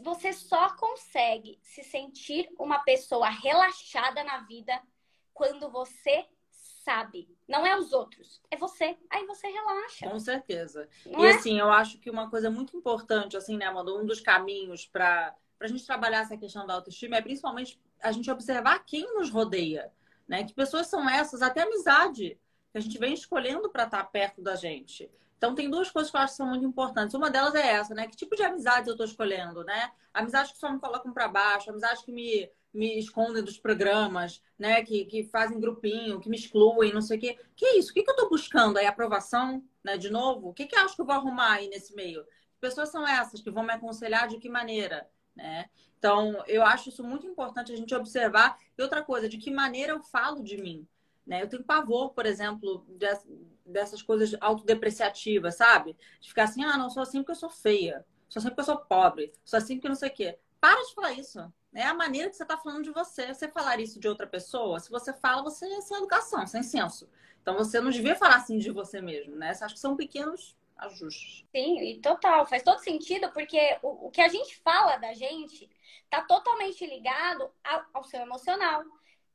[0.00, 4.82] Você só consegue se sentir uma pessoa relaxada na vida
[5.34, 6.26] quando você
[6.86, 7.28] sabe.
[7.48, 8.96] Não é os outros, é você.
[9.10, 10.08] Aí você relaxa.
[10.08, 10.88] Com certeza.
[11.04, 11.30] Não e é?
[11.30, 13.92] assim, eu acho que uma coisa muito importante, assim, né, Amanda?
[13.92, 18.12] Um dos caminhos para para a gente trabalhar essa questão da autoestima é principalmente a
[18.12, 19.92] gente observar quem nos rodeia,
[20.28, 20.44] né?
[20.44, 22.38] Que pessoas são essas, até amizade,
[22.72, 25.10] que a gente vem escolhendo para estar tá perto da gente.
[25.38, 27.14] Então, tem duas coisas que eu acho que são muito importantes.
[27.14, 28.06] Uma delas é essa, né?
[28.06, 29.92] Que tipo de amizade eu estou escolhendo, né?
[30.12, 34.82] Amizade que só me colocam para baixo, amizade que me, me escondem dos programas, né?
[34.82, 37.38] Que, que fazem grupinho, que me excluem, não sei o quê.
[37.54, 37.90] Que é isso?
[37.90, 38.86] O que, que eu estou buscando aí?
[38.86, 39.98] Aprovação, né?
[39.98, 40.48] De novo?
[40.48, 42.24] O que, que eu acho que eu vou arrumar aí nesse meio?
[42.24, 45.06] Que pessoas são essas que vão me aconselhar de que maneira?
[45.36, 45.68] Né?
[45.98, 48.58] Então, eu acho isso muito importante a gente observar.
[48.76, 50.86] E outra coisa, de que maneira eu falo de mim,
[51.26, 51.42] né?
[51.42, 52.86] Eu tenho pavor, por exemplo,
[53.64, 55.96] dessas coisas autodepreciativas, sabe?
[56.20, 58.64] De ficar assim, ah, não sou assim porque eu sou feia, sou assim porque eu
[58.64, 60.38] sou pobre, sou assim porque não sei o quê.
[60.60, 61.52] Para de falar isso.
[61.74, 63.34] É a maneira que você está falando de você.
[63.34, 67.08] Você falar isso de outra pessoa, se você fala, você é sem educação, sem senso.
[67.42, 69.50] Então, você não devia falar assim de você mesmo, né?
[69.50, 71.44] Acho que são pequenos ajustes.
[71.54, 75.68] Sim, e total, faz todo sentido, porque o, o que a gente fala da gente
[76.10, 78.84] tá totalmente ligado ao, ao, seu emocional.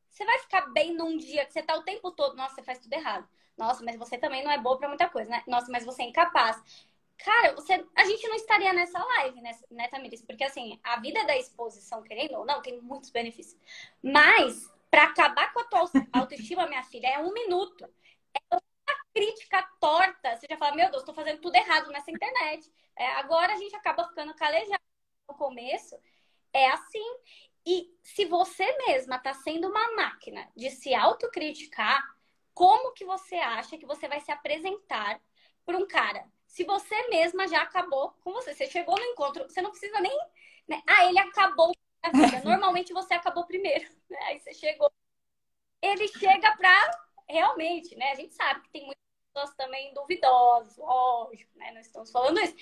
[0.09, 2.79] Você vai ficar bem num dia que você tá o tempo todo, nossa, você faz
[2.79, 3.27] tudo errado.
[3.57, 5.43] Nossa, mas você também não é boa para muita coisa, né?
[5.47, 6.61] Nossa, mas você é incapaz.
[7.17, 10.23] Cara, você, a gente não estaria nessa live, né, né Tamiris?
[10.23, 13.59] Porque assim, a vida da exposição, querendo ou não, tem muitos benefícios.
[14.01, 17.85] Mas, para acabar com a tua autoestima, minha filha, é um minuto.
[18.33, 18.57] É
[19.13, 22.71] crítica torta, você já fala, meu Deus, estou fazendo tudo errado nessa internet.
[22.95, 24.83] É, agora a gente acaba ficando calejado
[25.29, 25.95] no começo.
[26.53, 27.17] É assim.
[27.65, 32.03] E se você mesma está sendo uma máquina de se autocriticar,
[32.53, 35.21] como que você acha que você vai se apresentar
[35.65, 36.25] para um cara?
[36.47, 40.17] Se você mesma já acabou com você, você chegou no encontro, você não precisa nem.
[40.67, 40.81] Né?
[40.87, 41.71] Ah, ele acabou.
[42.43, 43.87] Normalmente você acabou primeiro.
[44.09, 44.17] Né?
[44.23, 44.91] Aí você chegou.
[45.81, 46.91] Ele chega para
[47.31, 48.11] realmente, né?
[48.11, 49.01] A gente sabe que tem muitas
[49.33, 51.71] pessoas também duvidosas, lógico, né?
[51.71, 52.55] Não estamos falando isso.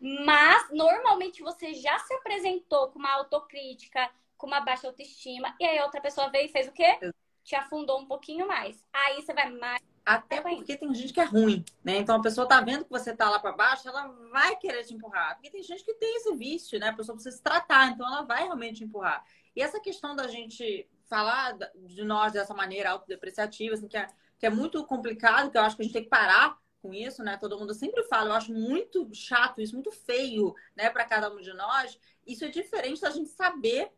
[0.00, 5.78] Mas normalmente você já se apresentou com uma autocrítica, com uma baixa autoestima, e aí
[5.78, 6.98] a outra pessoa veio e fez o quê?
[7.42, 8.84] Te afundou um pouquinho mais.
[8.92, 9.80] Aí você vai mais.
[10.04, 11.96] Até porque tem gente que é ruim, né?
[11.96, 14.94] Então a pessoa tá vendo que você tá lá para baixo, ela vai querer te
[14.94, 15.34] empurrar.
[15.34, 16.88] Porque tem gente que tem esse vício, né?
[16.88, 19.24] A pessoa precisa se tratar, então ela vai realmente empurrar.
[19.54, 24.06] E essa questão da gente falar de nós dessa maneira autodepreciativa, assim, que é,
[24.38, 27.22] que é muito complicado, que eu acho que a gente tem que parar com isso,
[27.22, 27.36] né?
[27.36, 31.40] Todo mundo sempre fala, eu acho muito chato isso, muito feio, né, para cada um
[31.40, 31.98] de nós.
[32.26, 33.90] Isso é diferente da gente saber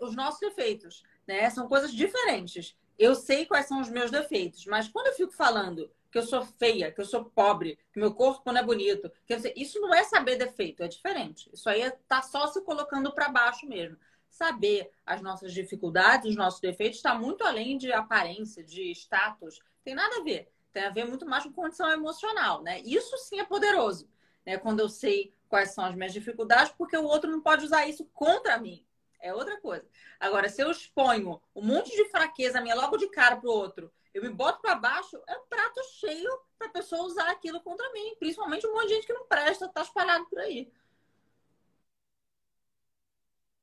[0.00, 1.48] os nossos defeitos, né?
[1.50, 2.76] São coisas diferentes.
[2.98, 6.44] Eu sei quais são os meus defeitos, mas quando eu fico falando que eu sou
[6.44, 9.94] feia, que eu sou pobre, que meu corpo não é bonito, que sei, isso não
[9.94, 11.50] é saber defeito, é diferente.
[11.52, 13.96] Isso aí é tá só se colocando para baixo mesmo.
[14.32, 19.60] Saber as nossas dificuldades, os nossos defeitos, está muito além de aparência, de status.
[19.84, 20.50] Tem nada a ver.
[20.72, 22.80] Tem a ver muito mais com condição emocional, né?
[22.80, 24.08] Isso sim é poderoso,
[24.44, 24.56] né?
[24.56, 28.06] Quando eu sei quais são as minhas dificuldades, porque o outro não pode usar isso
[28.14, 28.82] contra mim
[29.22, 29.86] é outra coisa.
[30.18, 34.20] Agora, se eu exponho um monte de fraqueza minha logo de cara pro outro, eu
[34.20, 38.14] me boto para baixo, é um prato cheio para pessoa usar aquilo contra mim.
[38.18, 40.70] Principalmente um monte de gente que não presta, tá espalhado por aí.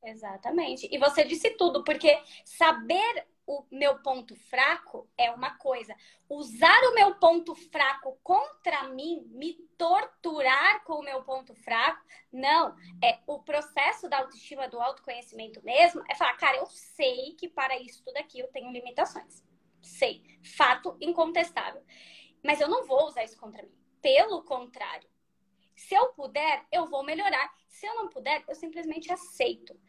[0.04, 0.88] Exatamente.
[0.92, 5.96] E você disse tudo, porque saber o meu ponto fraco é uma coisa.
[6.30, 12.00] Usar o meu ponto fraco contra mim, me torturar com o meu ponto fraco,
[12.32, 12.76] não.
[13.04, 17.78] É o processo da autoestima, do autoconhecimento mesmo, é falar, cara, eu sei que para
[17.80, 19.44] isso tudo aqui eu tenho limitações.
[19.82, 20.24] Sei.
[20.44, 21.82] Fato incontestável.
[22.44, 23.74] Mas eu não vou usar isso contra mim.
[24.00, 25.10] Pelo contrário,
[25.80, 27.50] se eu puder, eu vou melhorar.
[27.70, 29.80] Se eu não puder, eu simplesmente aceito.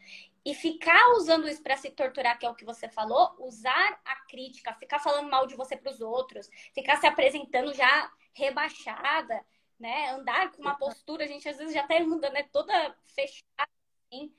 [0.44, 4.14] E ficar usando isso para se torturar, que é o que você falou, usar a
[4.26, 9.44] crítica, ficar falando mal de você para os outros, ficar se apresentando já rebaixada,
[9.80, 10.10] né?
[10.10, 12.44] Andar com uma postura, a gente às vezes já até anda, né?
[12.52, 13.68] Toda fechada,
[14.06, 14.32] assim.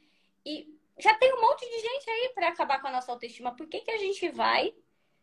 [0.45, 3.53] E já tem um monte de gente aí para acabar com a nossa autoestima.
[3.53, 4.73] Por que, que a gente vai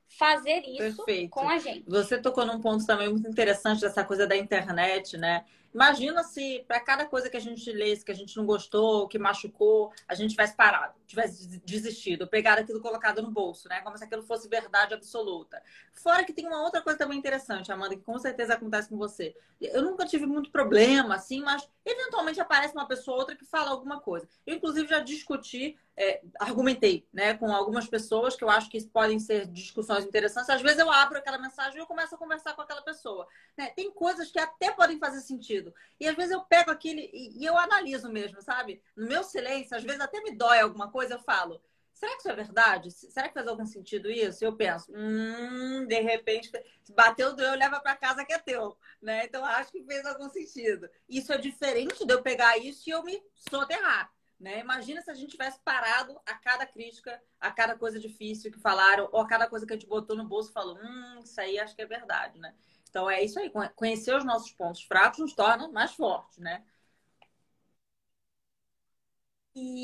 [0.06, 1.30] fazer isso Perfeito.
[1.30, 1.88] com a gente?
[1.88, 5.46] Você tocou num ponto também muito interessante dessa coisa da internet, né?
[5.72, 9.18] Imagina se para cada coisa que a gente lesse, que a gente não gostou, que
[9.18, 13.80] machucou, a gente tivesse parado, tivesse desistido, pegado aquilo colocado no bolso, né?
[13.82, 15.62] Como se aquilo fosse verdade absoluta.
[15.92, 19.36] Fora que tem uma outra coisa também interessante, Amanda, que com certeza acontece com você.
[19.60, 23.70] Eu nunca tive muito problema, assim, mas eventualmente aparece uma pessoa ou outra que fala
[23.70, 24.28] alguma coisa.
[24.46, 29.18] Eu, inclusive, já discuti é, argumentei né, com algumas pessoas que eu acho que podem
[29.18, 30.48] ser discussões interessantes.
[30.48, 33.26] Às vezes eu abro aquela mensagem e eu começo a conversar com aquela pessoa.
[33.56, 33.70] Né?
[33.70, 35.67] Tem coisas que até podem fazer sentido.
[35.98, 38.82] E às vezes eu pego aquele e, e eu analiso mesmo, sabe?
[38.96, 41.60] No meu silêncio, às vezes até me dói alguma coisa, eu falo.
[41.98, 42.90] Será que isso é verdade?
[42.92, 44.44] Será que faz algum sentido isso?
[44.44, 46.48] Eu penso, hum, de repente,
[46.90, 49.24] bateu, doeu, leva para casa que é teu, né?
[49.24, 50.88] Então acho que fez algum sentido.
[51.08, 54.12] Isso é diferente de eu pegar isso e eu me soterrar.
[54.38, 54.60] Né?
[54.60, 59.08] Imagina se a gente tivesse parado a cada crítica, a cada coisa difícil que falaram,
[59.10, 61.58] ou a cada coisa que a gente botou no bolso e falou, hum, isso aí
[61.58, 62.54] acho que é verdade, né?
[62.88, 66.64] Então é isso aí, conhecer os nossos pontos fracos nos torna mais fortes, né?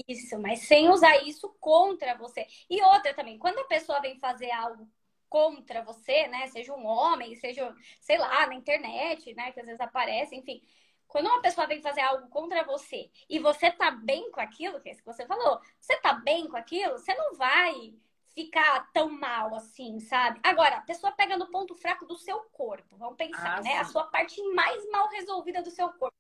[0.09, 2.47] Isso, mas sem usar isso contra você.
[2.71, 4.88] E outra também, quando a pessoa vem fazer algo
[5.29, 6.47] contra você, né?
[6.47, 9.51] Seja um homem, seja, sei lá, na internet, né?
[9.53, 10.62] Que às vezes aparece, enfim
[11.14, 14.88] quando uma pessoa vem fazer algo contra você e você tá bem com aquilo, que
[14.88, 17.95] é isso que você falou, você tá bem com aquilo, você não vai
[18.35, 20.40] ficar tão mal assim, sabe?
[20.42, 23.70] Agora, a pessoa pega no ponto fraco do seu corpo, vamos pensar, ah, né?
[23.70, 23.79] Sim.
[23.79, 26.14] A sua parte mais mal resolvida do seu corpo.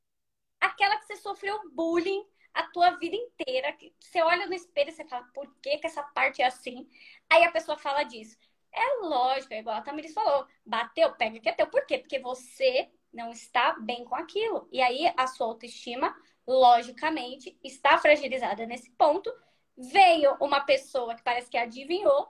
[0.60, 2.24] Aquela que você sofreu bullying
[2.54, 5.86] a tua vida inteira, que você olha no espelho e você fala, por que, que
[5.86, 6.88] essa parte é assim?
[7.28, 8.36] Aí a pessoa fala disso.
[8.72, 11.66] É lógico, é igual a Tamiris falou, bateu, pega que é teu.
[11.66, 11.98] Por quê?
[11.98, 14.68] Porque você não está bem com aquilo.
[14.70, 16.14] E aí a sua autoestima,
[16.46, 19.32] logicamente, está fragilizada nesse ponto.
[19.76, 22.28] Veio uma pessoa que parece que adivinhou,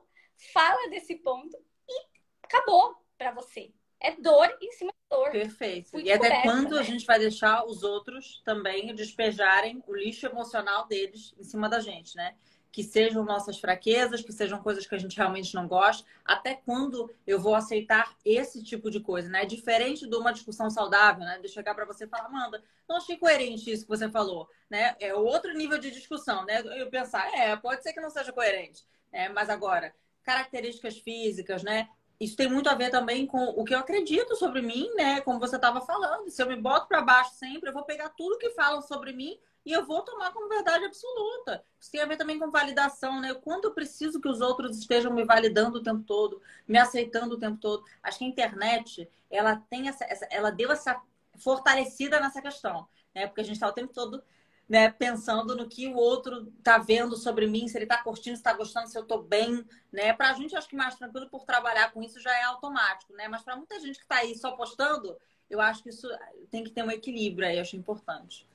[0.52, 1.56] fala desse ponto
[1.88, 2.06] e
[2.42, 3.72] acabou para você.
[4.00, 5.30] É dor em cima de dor.
[5.30, 5.98] Perfeito.
[5.98, 6.80] E até quando né?
[6.80, 11.80] a gente vai deixar os outros também despejarem o lixo emocional deles em cima da
[11.80, 12.34] gente, né?
[12.74, 17.08] Que sejam nossas fraquezas, que sejam coisas que a gente realmente não gosta, até quando
[17.24, 19.44] eu vou aceitar esse tipo de coisa, né?
[19.44, 21.38] Diferente de uma discussão saudável, né?
[21.38, 24.96] De chegar para você e falar, Amanda, não achei coerente isso que você falou, né?
[24.98, 26.62] É outro nível de discussão, né?
[26.74, 28.82] Eu pensar, é, pode ser que não seja coerente,
[29.12, 29.28] né?
[29.28, 31.88] Mas agora, características físicas, né?
[32.18, 35.20] Isso tem muito a ver também com o que eu acredito sobre mim, né?
[35.20, 36.28] Como você estava falando.
[36.28, 39.38] Se eu me boto para baixo sempre, eu vou pegar tudo que falam sobre mim
[39.64, 41.64] e eu vou tomar como verdade absoluta.
[41.80, 43.32] Isso tem a ver também com validação, né?
[43.34, 47.38] Quando eu preciso que os outros estejam me validando o tempo todo, me aceitando o
[47.38, 47.84] tempo todo.
[48.02, 51.00] Acho que a internet, ela tem essa, essa ela deu essa
[51.38, 53.26] fortalecida nessa questão, né?
[53.26, 54.22] Porque a gente está o tempo todo
[54.68, 58.40] né, pensando no que o outro está vendo sobre mim, se ele está curtindo, se
[58.40, 60.12] está gostando, se eu estou bem, né?
[60.12, 63.28] Para a gente, acho que mais tranquilo por trabalhar com isso já é automático, né?
[63.28, 65.16] Mas para muita gente que está aí só postando,
[65.50, 66.08] eu acho que isso
[66.50, 68.46] tem que ter um equilíbrio aí, acho importante.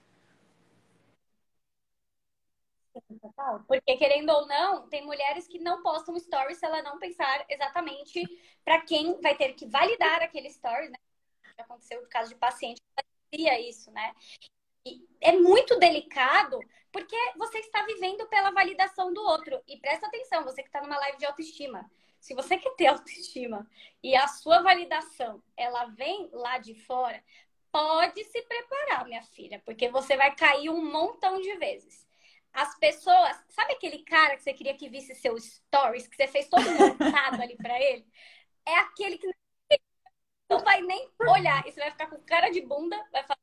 [3.68, 8.26] Porque, querendo ou não, tem mulheres que não postam stories se ela não pensar exatamente
[8.64, 10.98] para quem vai ter que validar aquele stories, né?
[11.58, 14.14] Aconteceu o caso de paciente que fazia isso, né?
[15.22, 16.60] é muito delicado
[16.92, 19.62] porque você está vivendo pela validação do outro.
[19.68, 21.90] E presta atenção, você que está numa live de autoestima.
[22.20, 23.70] Se você quer ter autoestima
[24.02, 27.24] e a sua validação ela vem lá de fora,
[27.72, 32.08] pode se preparar, minha filha, porque você vai cair um montão de vezes.
[32.54, 36.48] As pessoas, sabe aquele cara que você queria que visse seus stories, que você fez
[36.48, 38.06] todo montado ali para ele?
[38.68, 39.28] É aquele que
[40.50, 41.66] não vai nem olhar.
[41.68, 43.40] E você vai ficar com cara de bunda, vai falar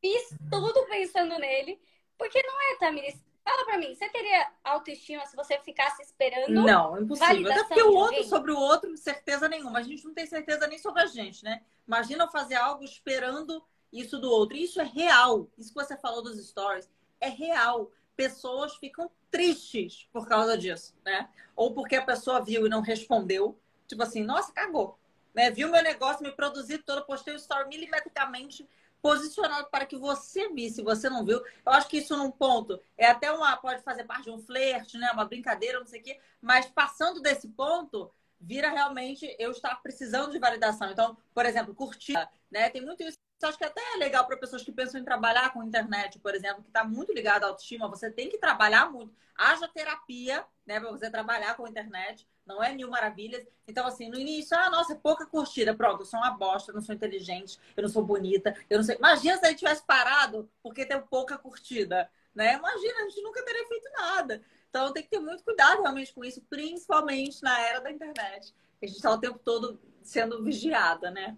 [0.00, 1.80] Fiz tudo pensando nele.
[2.16, 3.24] Porque não é, Tamiris?
[3.44, 6.50] Fala pra mim, você teria autoestima se você ficasse esperando?
[6.50, 7.50] Não, impossível.
[7.50, 9.78] Até porque o outro sobre o outro, certeza nenhuma.
[9.78, 11.62] A gente não tem certeza nem sobre a gente, né?
[11.86, 14.56] Imagina eu fazer algo esperando isso do outro.
[14.56, 15.48] Isso é real.
[15.56, 16.90] Isso que você falou dos stories
[17.20, 17.90] é real.
[18.16, 21.28] Pessoas ficam tristes por causa disso, né?
[21.54, 23.58] Ou porque a pessoa viu e não respondeu.
[23.86, 24.98] Tipo assim, nossa, cagou.
[25.34, 25.50] Né?
[25.50, 28.68] Viu meu negócio, me produzi todo, postei o story milimetricamente
[29.00, 30.76] posicionado para que você visse.
[30.76, 34.04] Se você não viu, eu acho que isso num ponto é até uma pode fazer
[34.04, 38.10] parte de um flerte, né, uma brincadeira, não sei o quê, mas passando desse ponto,
[38.40, 40.90] vira realmente eu estar precisando de validação.
[40.90, 42.18] Então, por exemplo, curtir,
[42.50, 42.70] né?
[42.70, 43.16] Tem muito isso.
[43.42, 46.62] Acho que até é legal para pessoas que pensam em trabalhar com internet, por exemplo,
[46.62, 47.88] que está muito ligado à autoestima.
[47.88, 49.14] Você tem que trabalhar muito.
[49.36, 53.46] Haja terapia, né, para você trabalhar com internet não é mil maravilhas.
[53.66, 55.74] Então, assim, no início, ah, nossa, é pouca curtida.
[55.74, 58.84] Pronto, eu sou uma bosta, eu não sou inteligente, eu não sou bonita, eu não
[58.84, 58.96] sei.
[58.96, 62.54] Imagina se a gente tivesse parado porque tem pouca curtida, né?
[62.54, 64.42] Imagina, a gente nunca teria feito nada.
[64.70, 68.54] Então, tem que ter muito cuidado realmente com isso, principalmente na era da internet.
[68.82, 71.36] A gente está o tempo todo sendo vigiada, né?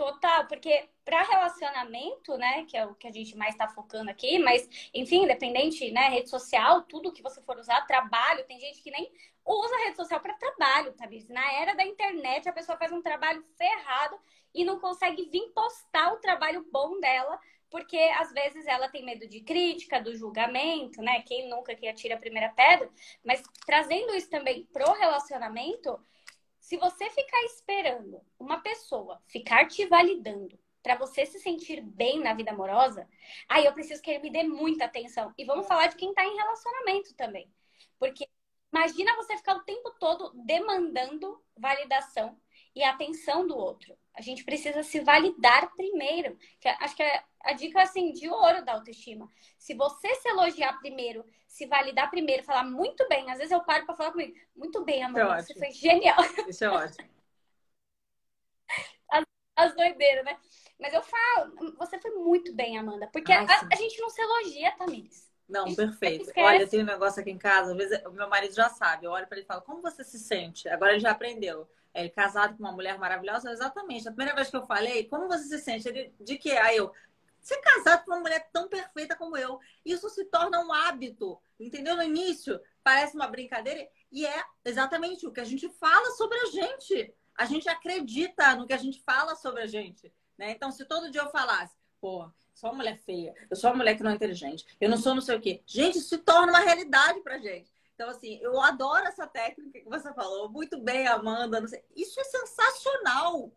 [0.00, 4.38] Total, porque para relacionamento, né, que é o que a gente mais está focando aqui,
[4.38, 8.90] mas enfim, independente, né, rede social, tudo que você for usar, trabalho, tem gente que
[8.90, 9.12] nem
[9.44, 11.06] usa rede social para trabalho, tá?
[11.28, 14.18] Na era da internet, a pessoa faz um trabalho ferrado
[14.54, 17.38] e não consegue vir postar o trabalho bom dela,
[17.68, 21.20] porque às vezes ela tem medo de crítica, do julgamento, né?
[21.26, 22.90] Quem nunca que atira a primeira pedra,
[23.22, 26.00] mas trazendo isso também pro relacionamento,
[26.60, 32.34] se você ficar esperando uma pessoa ficar te validando para você se sentir bem na
[32.34, 33.08] vida amorosa,
[33.48, 35.32] aí eu preciso que ele me dê muita atenção.
[35.36, 37.50] E vamos falar de quem está em relacionamento também.
[37.98, 38.26] Porque
[38.72, 42.40] imagina você ficar o tempo todo demandando validação
[42.74, 43.96] e atenção do outro.
[44.14, 46.36] A gente precisa se validar primeiro.
[46.58, 49.28] Que acho que é a dica assim de ouro da autoestima.
[49.58, 53.30] Se você se elogiar primeiro, se validar primeiro, falar muito bem.
[53.30, 56.18] Às vezes eu paro para falar comigo, muito bem, amor, é você foi genial.
[56.48, 57.08] Isso é ótimo.
[59.10, 59.24] As,
[59.56, 60.38] as doideiras, né?
[60.78, 64.22] Mas eu falo, você foi muito bem, Amanda, porque Ai, a, a, gente não se
[64.22, 65.28] elogia, Tamires.
[65.48, 66.30] Não, perfeito.
[66.36, 69.04] Olha, tem um negócio aqui em casa, às vezes o meu marido já sabe.
[69.04, 70.68] Eu olho para ele e falo, como você se sente?
[70.68, 71.68] Agora ele já aprendeu.
[71.92, 74.08] É casado com uma mulher maravilhosa, exatamente.
[74.08, 75.88] A primeira vez que eu falei, como você se sente?
[75.88, 76.52] Ele, de que?
[76.52, 76.92] Aí eu,
[77.40, 79.58] ser casado com uma mulher tão perfeita como eu.
[79.84, 81.96] Isso se torna um hábito, entendeu?
[81.96, 86.46] No início parece uma brincadeira e é exatamente o que a gente fala sobre a
[86.46, 87.14] gente.
[87.36, 90.52] A gente acredita no que a gente fala sobre a gente, né?
[90.52, 93.96] Então, se todo dia eu falasse, pô, sou uma mulher feia, eu sou uma mulher
[93.96, 95.62] que não é inteligente, eu não sou não sei o quê.
[95.66, 97.70] Gente, isso se torna uma realidade pra gente.
[98.00, 100.48] Então, assim, eu adoro essa técnica que você falou.
[100.48, 101.62] Muito bem, Amanda.
[101.94, 103.52] Isso é sensacional.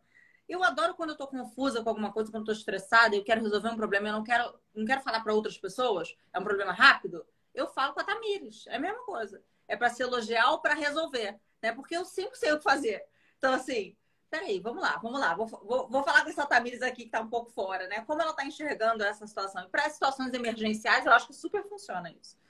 [0.50, 3.42] Eu adoro quando eu tô confusa com alguma coisa, quando eu tô estressada eu quero
[3.42, 6.74] resolver um problema, eu não quero, não quero falar para outras pessoas, é um problema
[6.74, 8.68] rápido, eu falo com a Tamires.
[8.68, 9.42] É a mesma coisa.
[9.66, 11.72] É para se elogiar ou para resolver, né?
[11.72, 13.02] Porque eu sempre sei o que fazer.
[13.38, 13.96] Então, assim,
[14.30, 15.34] peraí, vamos lá, vamos lá.
[15.36, 18.02] Vou, vou, vou falar com essa Tamires aqui que tá um pouco fora, né?
[18.02, 19.64] Como ela tá enxergando essa situação.
[19.64, 22.43] E para situações emergenciais, eu acho que super funciona isso.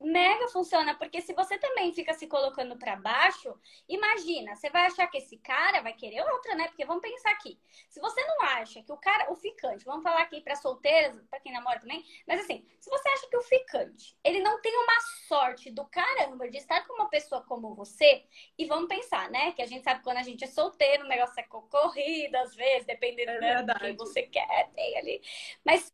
[0.00, 3.52] Mega funciona, porque se você também fica se colocando para baixo,
[3.88, 6.68] imagina, você vai achar que esse cara vai querer outra, né?
[6.68, 7.58] Porque vamos pensar aqui.
[7.88, 11.40] Se você não acha que o cara, o ficante, vamos falar aqui para solteiras, para
[11.40, 15.00] quem namora também, mas assim, se você acha que o ficante, ele não tem uma
[15.26, 18.24] sorte do caramba de estar com uma pessoa como você,
[18.56, 19.50] e vamos pensar, né?
[19.52, 22.86] Que a gente sabe quando a gente é solteiro, o negócio é concorrido, às vezes,
[22.86, 25.20] dependendo é do que você quer, tem ali.
[25.64, 25.92] Mas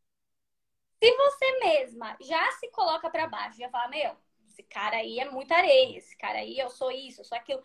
[1.05, 4.17] se você mesma já se coloca para baixo, já fala, meu,
[4.49, 7.63] esse cara aí é muita areia, esse cara aí eu sou isso, eu sou aquilo.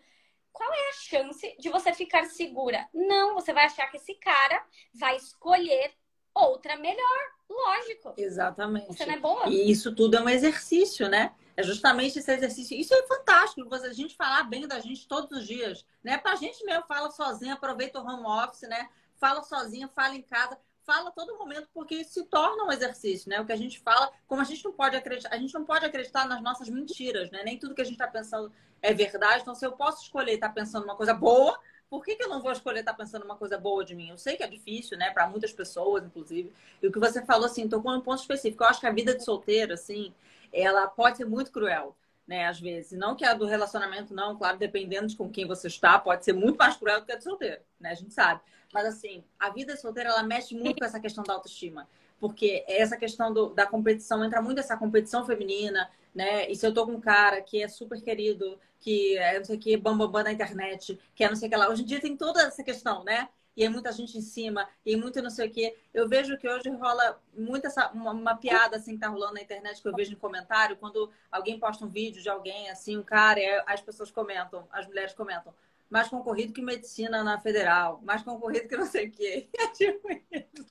[0.52, 2.86] Qual é a chance de você ficar segura?
[2.92, 4.62] Não, você vai achar que esse cara
[4.92, 5.92] vai escolher
[6.34, 8.12] outra melhor, lógico.
[8.16, 8.88] Exatamente.
[8.88, 9.48] Você não é boa.
[9.48, 11.34] E isso tudo é um exercício, né?
[11.56, 12.76] É justamente esse exercício.
[12.76, 16.18] Isso é fantástico, a gente falar bem da gente todos os dias, né?
[16.18, 18.90] Pra gente mesmo, fala sozinha, aproveita o home office, né?
[19.16, 20.58] Fala sozinha, fala em casa
[20.90, 23.40] fala a todo momento porque se torna um exercício, né?
[23.40, 25.84] O que a gente fala, como a gente não pode acreditar, a gente não pode
[25.84, 27.44] acreditar nas nossas mentiras, né?
[27.44, 29.42] Nem tudo que a gente está pensando é verdade.
[29.42, 31.56] Então, se eu posso escolher estar tá pensando uma coisa boa,
[31.88, 34.08] por que, que eu não vou escolher estar tá pensando uma coisa boa de mim?
[34.08, 35.12] Eu sei que é difícil, né?
[35.12, 36.52] Para muitas pessoas, inclusive.
[36.82, 38.64] E o que você falou, assim, tocou um ponto específico.
[38.64, 40.12] Eu acho que a vida de solteiro, assim,
[40.52, 41.96] ela pode ser muito cruel.
[42.30, 42.96] Né, às vezes.
[42.96, 46.32] Não que a do relacionamento, não, claro, dependendo de com quem você está, pode ser
[46.32, 47.90] muito mais cruel do que a de solteiro, né?
[47.90, 48.40] A gente sabe.
[48.72, 51.88] Mas assim, a vida solteira ela mexe muito com essa questão da autoestima.
[52.20, 56.48] Porque essa questão do, da competição, entra muito essa competição feminina, né?
[56.48, 59.56] E se eu tô com um cara que é super querido, que é não sei
[59.56, 61.68] o que, bambambam na internet, que é não sei o que lá.
[61.68, 63.28] Hoje em dia tem toda essa questão, né?
[63.56, 65.76] E é muita gente em cima, e muito não sei o quê.
[65.92, 69.42] Eu vejo que hoje rola muito essa, uma, uma, piada assim que tá rolando na
[69.42, 73.02] internet que eu vejo em comentário, quando alguém posta um vídeo de alguém, assim, um
[73.02, 75.52] cara, e as pessoas comentam, as mulheres comentam
[75.90, 79.48] mais concorrido que medicina na federal, mais concorrido que não sei o quê.
[79.58, 80.66] É tipo isso.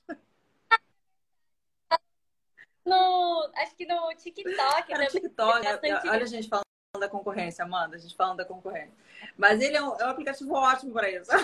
[2.84, 4.94] No, acho que no TikTok.
[4.94, 5.66] No TikTok,
[6.08, 8.92] olha a gente falando da concorrência, Amanda, a gente falando da concorrência.
[9.36, 11.30] Mas ele é um, é um aplicativo ótimo para isso.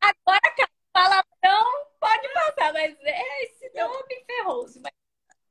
[0.00, 0.40] Agora,
[0.92, 4.82] palavrão pode passar, mas esse nome ferroso.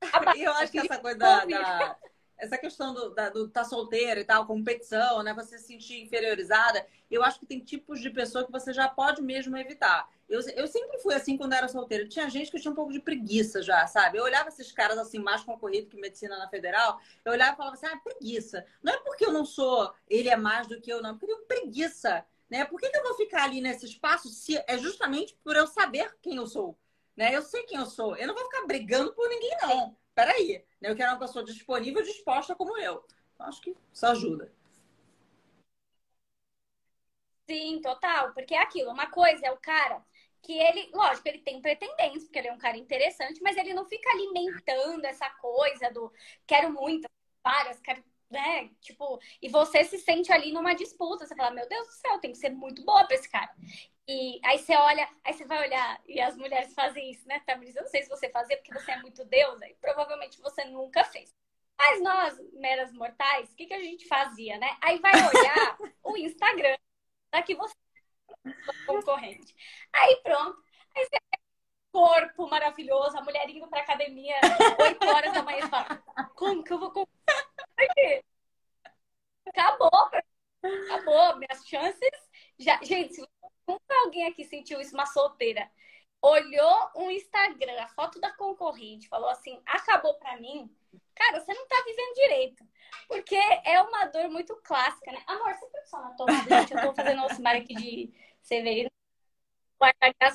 [0.36, 1.98] Eu acho que essa coisa da, da
[2.38, 5.34] essa questão do, da, do tá solteira e tal, competição, né?
[5.34, 9.20] Você se sentir inferiorizada, eu acho que tem tipos de pessoa que você já pode
[9.20, 10.08] mesmo evitar.
[10.28, 12.06] Eu, eu sempre fui assim quando era solteira.
[12.06, 14.18] Tinha gente que tinha um pouco de preguiça já, sabe?
[14.18, 17.76] Eu olhava esses caras assim, mais concorridos que medicina na federal, eu olhava e falava
[17.76, 18.64] assim, ah, preguiça.
[18.82, 21.36] Não é porque eu não sou, ele é mais do que eu, não, porque eu
[21.38, 22.24] tenho preguiça.
[22.50, 22.64] Né?
[22.64, 26.14] Por que, que eu vou ficar ali nesse espaço se é justamente por eu saber
[26.20, 26.78] quem eu sou?
[27.16, 27.34] Né?
[27.34, 28.16] Eu sei quem eu sou.
[28.16, 30.90] Eu não vou ficar brigando por ninguém, não peraí, né?
[30.90, 33.04] eu quero uma pessoa disponível, disposta como eu.
[33.38, 34.52] Acho que isso ajuda.
[37.48, 38.32] Sim, total.
[38.34, 40.04] Porque é aquilo, uma coisa é o cara
[40.48, 43.84] que ele, lógico, ele tem pretendentes, porque ele é um cara interessante, mas ele não
[43.84, 46.10] fica alimentando essa coisa do
[46.46, 47.06] quero muito,
[47.44, 48.70] várias, quero, né?
[48.80, 51.26] Tipo, e você se sente ali numa disputa.
[51.26, 53.54] Você fala, meu Deus do céu, tem que ser muito boa pra esse cara.
[54.08, 57.76] E aí você olha, aí você vai olhar, e as mulheres fazem isso, né, Tamiris?
[57.76, 61.04] Eu não sei se você fazia, porque você é muito deusa, e provavelmente você nunca
[61.04, 61.30] fez.
[61.78, 64.78] Mas nós, meras mortais, o que, que a gente fazia, né?
[64.80, 66.78] Aí vai olhar o Instagram
[67.30, 67.74] da que você
[68.86, 69.54] concorrente.
[69.92, 70.62] Aí pronto.
[70.96, 71.18] Aí você
[71.90, 74.36] corpo maravilhoso, a mulher indo pra academia
[74.80, 76.02] 8 horas da manhã e fala,
[76.34, 78.24] como que eu vou concorrer?
[79.46, 80.10] Acabou.
[80.62, 81.36] Acabou.
[81.38, 82.78] Minhas chances já...
[82.82, 83.28] Gente, se
[83.68, 85.70] Nunca alguém aqui sentiu isso, uma solteira.
[86.22, 90.74] Olhou um Instagram, a foto da concorrente, falou assim: acabou pra mim.
[91.18, 92.64] Cara, você não tá vivendo direito.
[93.08, 95.20] Porque é uma dor muito clássica, né?
[95.26, 96.72] Amor, você tá só na tomada, gente.
[96.72, 98.88] Eu tô fazendo o Simar aqui de Severino.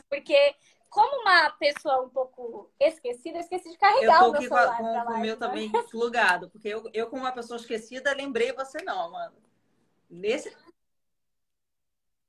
[0.09, 0.55] Porque,
[0.89, 4.77] como uma pessoa um pouco esquecida, eu esqueci de carregar eu o meu celular.
[4.77, 5.39] Com, com, com o meu né?
[5.39, 6.49] também plugado.
[6.49, 9.37] Porque eu, eu, como uma pessoa esquecida, lembrei você não, mano.
[10.09, 10.55] Nesse.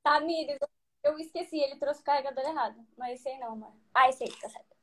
[0.01, 0.67] Tamires, tá,
[1.03, 2.87] eu esqueci, ele trouxe o carregador errado.
[2.97, 3.81] Mas esse aí não, mano.
[3.93, 4.75] Ah, esse aí, tá certo.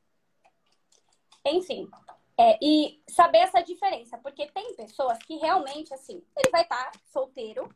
[1.45, 1.89] Enfim.
[2.37, 6.99] É, e saber essa diferença, porque tem pessoas que realmente, assim, ele vai estar tá
[7.05, 7.69] solteiro,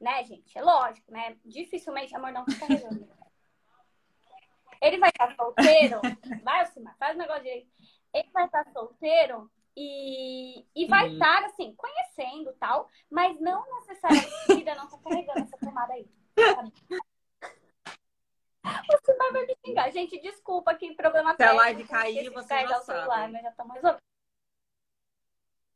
[0.00, 0.58] né, gente?
[0.58, 1.36] É lógico, né?
[1.44, 3.08] Dificilmente, amor, não tá carregando.
[4.80, 6.00] Ele vai estar tá solteiro,
[6.42, 7.70] vai, Alcimar, faz o negócio direito.
[8.12, 11.12] Ele vai estar tá solteiro e, e vai uhum.
[11.12, 16.10] estar, assim, conhecendo tal, mas não necessariamente, vida não tá carregando essa tomada aí.
[16.36, 16.72] Sabe?
[18.62, 19.90] Você vai me xingar.
[19.90, 23.00] Gente, desculpa que problema Se a live cair, você já sabe.
[23.00, 24.02] Celular, mas já estamos resolvendo.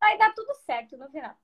[0.01, 1.35] Vai dar tudo certo no final.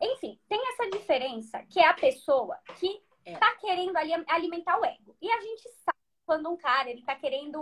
[0.00, 3.36] Enfim, tem essa diferença que é a pessoa que é.
[3.36, 5.16] tá querendo ali alimentar o ego.
[5.20, 7.60] E a gente sabe quando um cara ele tá querendo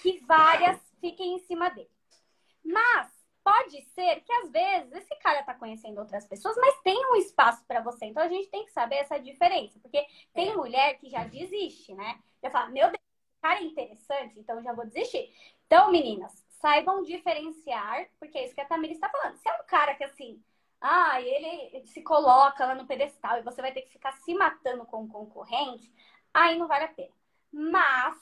[0.00, 1.90] que várias fiquem em cima dele.
[2.64, 3.10] Mas
[3.42, 7.64] pode ser que às vezes esse cara tá conhecendo outras pessoas, mas tem um espaço
[7.66, 8.06] para você.
[8.06, 10.54] Então a gente tem que saber essa diferença, porque tem é.
[10.54, 12.20] mulher que já desiste, né?
[12.42, 13.00] Já fala, meu Deus,
[13.40, 15.32] cara é interessante, então já vou desistir.
[15.66, 19.36] Então, meninas, saibam diferenciar, porque é isso que a Tamira está falando.
[19.36, 20.42] Se é um cara que assim,
[20.80, 24.84] ah, ele se coloca lá no pedestal e você vai ter que ficar se matando
[24.84, 25.92] com o concorrente,
[26.32, 27.14] aí não vale a pena.
[27.52, 28.16] Mas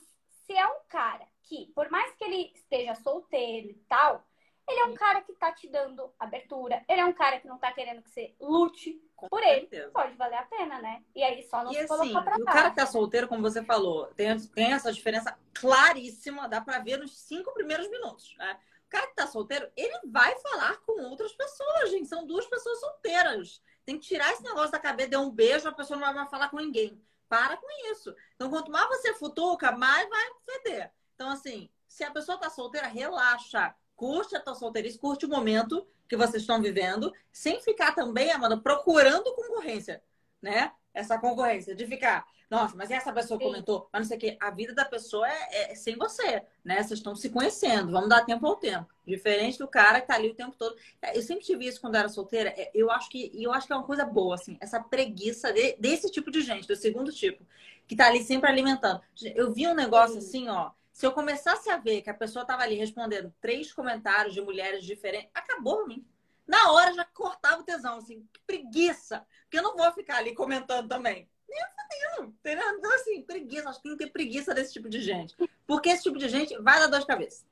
[0.47, 4.25] se é um cara que, por mais que ele esteja solteiro e tal,
[4.69, 6.85] ele é um cara que tá te dando abertura.
[6.89, 9.83] Ele é um cara que não tá querendo que você lute Com por certeza.
[9.83, 9.93] ele.
[9.93, 11.03] Pode valer a pena, né?
[11.13, 13.43] E aí só não e se assim, colocar pra O cara que tá solteiro, como
[13.43, 18.57] você falou, tem, tem essa diferença claríssima, dá pra ver nos cinco primeiros minutos, né?
[18.87, 22.09] O cara que tá solteiro, ele vai falar com outras pessoas, gente.
[22.09, 23.61] São duas pessoas solteiras.
[23.85, 26.49] Tem que tirar esse negócio da cabeça, deu um beijo, a pessoa não vai falar
[26.49, 27.03] com ninguém.
[27.29, 28.15] Para com isso.
[28.37, 30.93] Então, quanto mais você futuca, mais vai feder.
[31.17, 35.85] Então, assim, se a pessoa tá solteira, relaxa curte a tua solteirice, curte o momento
[36.09, 40.03] que vocês estão vivendo, sem ficar também, Amanda, procurando concorrência,
[40.41, 40.73] né?
[40.95, 43.45] Essa concorrência de ficar, nossa, mas essa pessoa Sim.
[43.45, 44.37] comentou, mas não sei o quê.
[44.41, 46.83] A vida da pessoa é, é, sem você, né?
[46.83, 48.89] Vocês estão se conhecendo, vamos dar tempo ao tempo.
[49.07, 50.75] Diferente do cara que tá ali o tempo todo.
[51.03, 52.49] É, eu sempre tive isso quando era solteira.
[52.57, 55.77] É, eu acho que, eu acho que é uma coisa boa, assim, essa preguiça de,
[55.77, 57.45] desse tipo de gente, do segundo tipo,
[57.87, 59.03] que tá ali sempre alimentando.
[59.35, 60.27] Eu vi um negócio Sim.
[60.27, 64.35] assim, ó se eu começasse a ver que a pessoa estava ali respondendo três comentários
[64.35, 66.05] de mulheres diferentes, acabou mim.
[66.45, 69.25] Na hora já cortava o tesão, assim, que preguiça.
[69.43, 71.31] Porque eu não vou ficar ali comentando também.
[71.49, 72.69] Nem fodendo, entendeu?
[72.77, 73.69] Então, assim, preguiça.
[73.69, 75.37] Acho que tem que ter preguiça desse tipo de gente.
[75.69, 77.47] Porque esse tipo de gente vai dar dor de cabeça.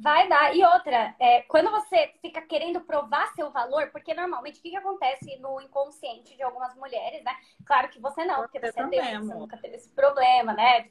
[0.00, 0.56] Vai dar.
[0.56, 4.76] E outra, é, quando você fica querendo provar seu valor, porque normalmente o que, que
[4.76, 7.36] acontece no inconsciente de algumas mulheres, né?
[7.66, 10.90] Claro que você não, porque você, você nunca teve esse problema, né?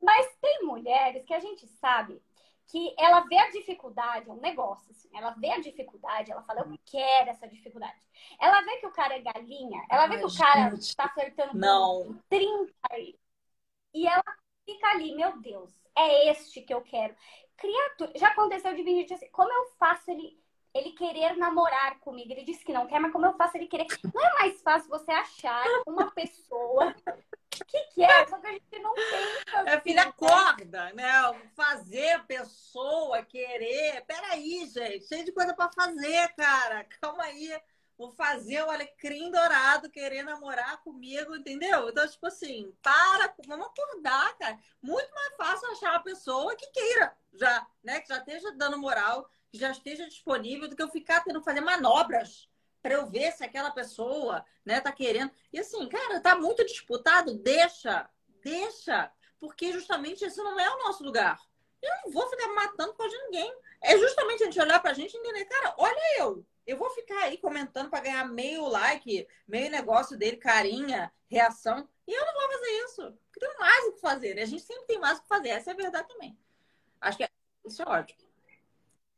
[0.00, 2.22] Mas tem mulheres que a gente sabe
[2.66, 6.60] que ela vê a dificuldade, é um negócio, assim, ela vê a dificuldade, ela fala,
[6.60, 8.00] eu quero essa dificuldade.
[8.40, 11.08] Ela vê que o cara é galinha, ela vê Ai, que o cara gente, tá
[11.10, 12.04] flertando não.
[12.04, 12.72] com 30
[13.92, 14.24] e ela
[14.64, 17.14] fica ali, meu Deus, é este que eu quero
[17.56, 18.12] criatura.
[18.16, 20.38] Já aconteceu de vir assim, como eu faço ele,
[20.74, 22.32] ele querer namorar comigo?
[22.32, 23.86] Ele disse que não quer, mas como eu faço ele querer?
[24.14, 26.94] Não é mais fácil você achar uma pessoa.
[27.60, 28.26] O que, que é?
[28.26, 29.04] Só que a gente não tem.
[29.54, 31.12] Assim, é filha, acorda, né?
[31.54, 34.04] Fazer pessoa querer.
[34.06, 35.06] Peraí, gente.
[35.06, 36.84] Cheio de coisa para fazer, cara.
[37.00, 37.56] Calma aí.
[37.96, 41.88] Vou fazer o alecrim dourado querer namorar comigo, entendeu?
[41.88, 44.58] Então, tipo assim, para, vamos acordar, cara.
[44.82, 48.00] Muito mais fácil achar uma pessoa que queira já, né?
[48.00, 51.44] Que já esteja dando moral, que já esteja disponível, do que eu ficar tendo que
[51.44, 52.48] fazer manobras
[52.82, 55.30] para eu ver se aquela pessoa, né, tá querendo.
[55.50, 58.06] E assim, cara, tá muito disputado, deixa,
[58.42, 61.40] deixa, porque justamente esse não é o nosso lugar.
[61.80, 63.54] Eu não vou ficar matando por ninguém.
[63.80, 66.44] É justamente a gente olhar pra gente e entender, cara, olha eu.
[66.66, 71.88] Eu vou ficar aí comentando para ganhar meio like, meio negócio dele, carinha, reação.
[72.06, 73.18] E eu não vou fazer isso.
[73.30, 74.34] Porque tem mais o que fazer.
[74.34, 74.42] Né?
[74.42, 75.50] A gente sempre tem mais o que fazer.
[75.50, 76.38] Essa é a verdade também.
[77.00, 77.28] Acho que é...
[77.66, 78.28] isso é ótimo.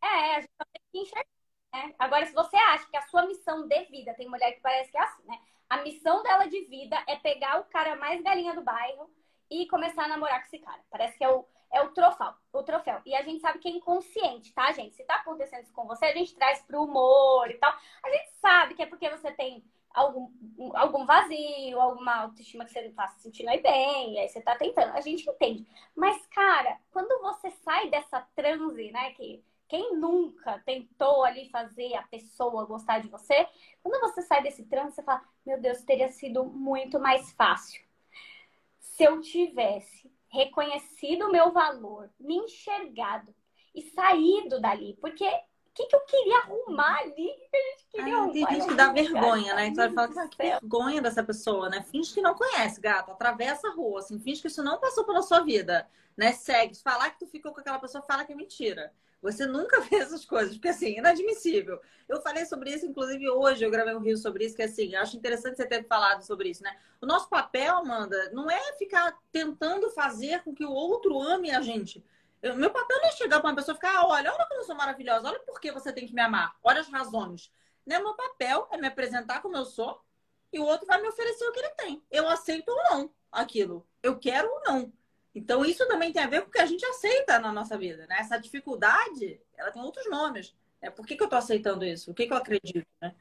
[0.03, 1.27] É, a gente tem que enxergar.
[1.75, 1.95] Né?
[1.99, 4.99] Agora, se você acha que a sua missão de vida, tem mulher que parece que
[4.99, 5.39] é assim, né?
[5.69, 9.11] A missão dela de vida é pegar o cara mais galinha do bairro
[9.51, 10.81] e começar a namorar com esse cara.
[10.91, 13.01] Parece que é o, é o troféu, o troféu.
[13.05, 14.95] E a gente sabe que é inconsciente, tá, gente?
[14.95, 17.73] Se tá acontecendo isso com você, a gente traz pro humor e tal.
[18.03, 20.31] A gente sabe que é porque você tem algum,
[20.75, 24.41] algum vazio, alguma autoestima que você não tá se sentindo aí bem, e aí você
[24.41, 24.93] tá tentando.
[24.93, 25.67] A gente entende.
[25.95, 32.03] Mas, cara, quando você sai dessa transe, né, que quem nunca tentou ali fazer a
[32.03, 33.49] pessoa gostar de você,
[33.83, 37.85] quando você sai desse transe, você fala, meu Deus, teria sido muito mais fácil
[38.97, 43.35] se eu tivesse reconhecido o meu valor, me enxergado
[43.75, 44.97] e saído dali.
[45.01, 47.29] Porque o que, que eu queria arrumar ali?
[47.51, 48.33] Que a gente queria arrumar?
[48.33, 49.67] Tem gente que dá vergonha, né?
[49.67, 51.83] Então fala que, ah, que vergonha dessa pessoa, né?
[51.83, 53.11] Finge que não conhece, gato.
[53.11, 56.33] Atravessa a rua, assim, finge que isso não passou pela sua vida, né?
[56.33, 56.77] Segue.
[56.77, 58.93] Falar que tu ficou com aquela pessoa, fala que é mentira.
[59.23, 61.81] Você nunca vê essas coisas, porque assim, inadmissível.
[62.09, 65.17] Eu falei sobre isso, inclusive hoje eu gravei um rio sobre isso, que assim, acho
[65.17, 66.77] interessante você ter falado sobre isso, né?
[67.01, 71.61] O nosso papel, Amanda, não é ficar tentando fazer com que o outro ame a
[71.61, 72.05] gente.
[72.43, 74.61] Eu, meu papel não é chegar para uma pessoa e ficar, ah, olha, olha como
[74.61, 77.51] eu sou maravilhosa, olha por que você tem que me amar, olha as razões.
[77.85, 77.99] Né?
[77.99, 80.01] Meu papel é me apresentar como eu sou
[80.53, 82.03] e o outro vai me oferecer o que ele tem.
[82.11, 83.87] Eu aceito ou não aquilo.
[84.03, 84.93] Eu quero ou não.
[85.37, 88.07] Então, isso também tem a ver com o que a gente aceita na nossa vida,
[88.07, 88.17] né?
[88.21, 90.57] Essa dificuldade, ela tem outros nomes.
[90.81, 92.11] É Por que, que eu estou aceitando isso?
[92.11, 93.15] O que, que eu acredito, né?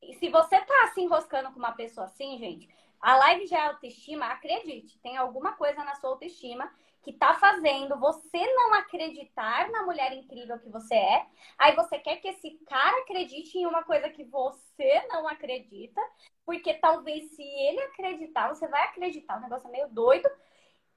[0.00, 3.66] E se você tá se enroscando com uma pessoa assim, gente, a live já é
[3.66, 6.72] autoestima, acredite, tem alguma coisa na sua autoestima
[7.02, 11.26] que tá fazendo você não acreditar na mulher incrível que você é.
[11.58, 16.00] Aí você quer que esse cara acredite em uma coisa que você não acredita,
[16.44, 20.28] porque talvez se ele acreditar, você vai acreditar, um negócio meio doido.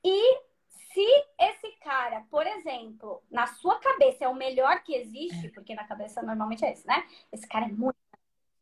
[0.03, 5.73] E se esse cara, por exemplo, na sua cabeça é o melhor que existe, porque
[5.73, 7.07] na cabeça normalmente é esse, né?
[7.31, 7.97] Esse cara é muito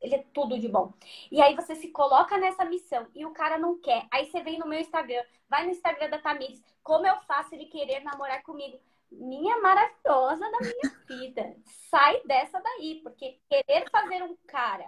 [0.01, 0.93] ele é tudo de bom.
[1.31, 4.07] E aí você se coloca nessa missão e o cara não quer.
[4.11, 6.63] Aí você vem no meu Instagram, vai no Instagram da Tamires.
[6.83, 8.79] Como eu faço ele querer namorar comigo?
[9.11, 11.55] Minha maravilhosa da minha vida.
[11.89, 14.87] Sai dessa daí, porque querer fazer um cara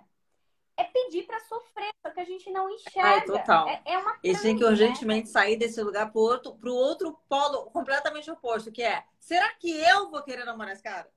[0.75, 3.09] é pedir para sofrer, só que a gente não enxerga.
[3.09, 3.67] Ai, total.
[3.67, 5.31] É, é uma Eles têm que urgentemente né?
[5.31, 10.09] sair desse lugar pro outro, pro outro polo completamente oposto, que é: será que eu
[10.09, 11.07] vou querer namorar esse cara?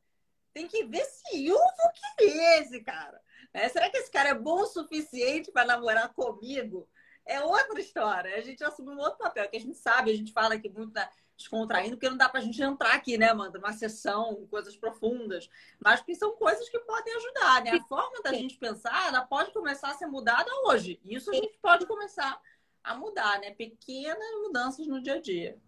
[0.52, 3.20] Tem que ver se eu vou querer esse cara.
[3.56, 6.86] É, será que esse cara é bom o suficiente para namorar comigo?
[7.24, 8.36] É outra história.
[8.36, 10.92] A gente assume um outro papel, que a gente sabe, a gente fala aqui muito
[10.92, 13.58] da descontraindo, porque não dá para a gente entrar aqui, né, Amanda?
[13.58, 15.48] Uma sessão, coisas profundas.
[15.78, 17.70] Mas que são coisas que podem ajudar, né?
[17.72, 21.00] A forma da gente pensar, ela pode começar a ser mudada hoje.
[21.04, 22.38] Isso a gente pode começar
[22.84, 23.52] a mudar, né?
[23.52, 25.58] Pequenas mudanças no dia a dia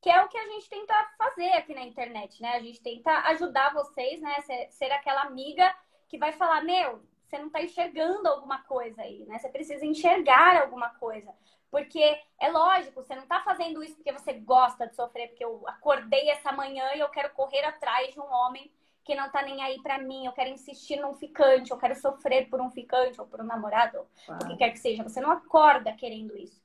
[0.00, 2.54] que é o que a gente tenta fazer aqui na internet, né?
[2.56, 4.40] A gente tenta ajudar vocês, né?
[4.40, 5.74] Ser, ser aquela amiga
[6.08, 9.38] que vai falar, meu, você não está enxergando alguma coisa aí, né?
[9.38, 11.32] Você precisa enxergar alguma coisa.
[11.70, 15.62] Porque é lógico, você não está fazendo isso porque você gosta de sofrer, porque eu
[15.68, 18.72] acordei essa manhã e eu quero correr atrás de um homem
[19.04, 22.48] que não tá nem aí para mim, eu quero insistir num ficante, eu quero sofrer
[22.48, 25.02] por um ficante ou por um namorado, o que quer que seja.
[25.02, 26.60] Você não acorda querendo isso.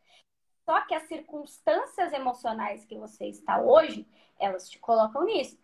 [0.65, 4.07] Só que as circunstâncias emocionais que você está hoje,
[4.39, 5.57] elas te colocam nisso.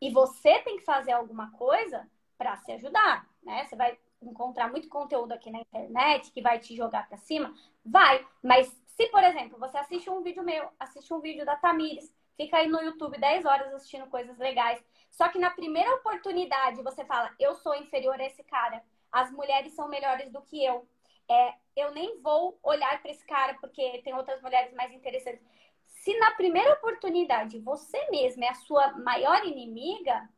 [0.00, 3.64] E você tem que fazer alguma coisa para se ajudar, né?
[3.64, 7.54] Você vai encontrar muito conteúdo aqui na internet que vai te jogar para cima,
[7.84, 8.26] vai.
[8.42, 12.56] Mas se, por exemplo, você assiste um vídeo meu, assiste um vídeo da Tamires, fica
[12.56, 14.82] aí no YouTube 10 horas assistindo coisas legais.
[15.10, 18.82] Só que na primeira oportunidade você fala, eu sou inferior a esse cara,
[19.12, 20.86] as mulheres são melhores do que eu
[21.28, 25.42] é, eu nem vou olhar para esse cara porque tem outras mulheres mais interessantes.
[25.84, 30.28] Se na primeira oportunidade você mesma é a sua maior inimiga,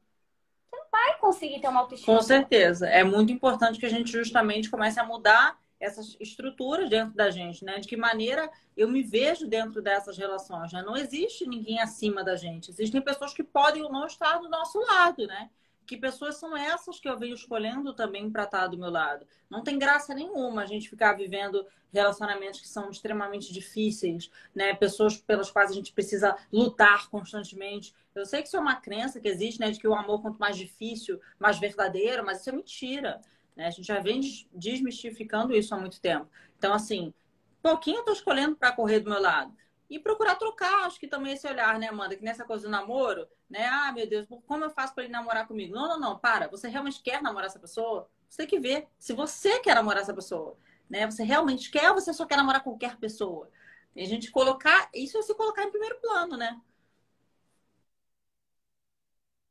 [0.65, 2.17] você não vai conseguir ter uma autoestima.
[2.17, 2.89] Com certeza.
[2.89, 7.65] É muito importante que a gente justamente comece a mudar essas estruturas dentro da gente,
[7.65, 7.79] né?
[7.79, 10.83] De que maneira eu me vejo dentro dessas relações, né?
[10.83, 12.71] Não existe ninguém acima da gente.
[12.71, 15.51] Existem pessoas que podem ou não estar do nosso lado, né?
[15.89, 19.27] Que pessoas são essas que eu venho escolhendo também para estar do meu lado.
[19.49, 24.75] Não tem graça nenhuma a gente ficar vivendo relacionamentos que são extremamente difíceis, né?
[24.75, 27.95] Pessoas pelas quais a gente precisa lutar constantemente.
[28.15, 29.71] Eu sei que isso é uma crença que existe, né?
[29.71, 33.23] De que o amor, quanto mais difícil, mais verdadeiro, mas isso é mentira.
[33.57, 33.67] Né?
[33.67, 34.21] A gente já vem
[34.53, 36.29] desmistificando isso há muito tempo.
[36.59, 37.15] Então, assim,
[37.63, 39.57] pouquinho eu estou escolhendo para correr do meu lado
[39.89, 42.17] e procurar trocar, acho que também esse olhar, né, Amanda?
[42.17, 43.67] Que nessa coisa do namoro, né?
[43.67, 45.75] Ah, meu Deus, como eu faço para ele namorar comigo?
[45.75, 46.49] Não, não, não, para.
[46.49, 48.09] Você realmente quer namorar essa pessoa?
[48.29, 50.57] Você tem que ver se você quer namorar essa pessoa,
[50.91, 51.07] né?
[51.11, 53.51] Você realmente quer ou você só quer namorar qualquer pessoa?
[53.97, 56.61] E a gente colocar, isso é se colocar em primeiro plano, né?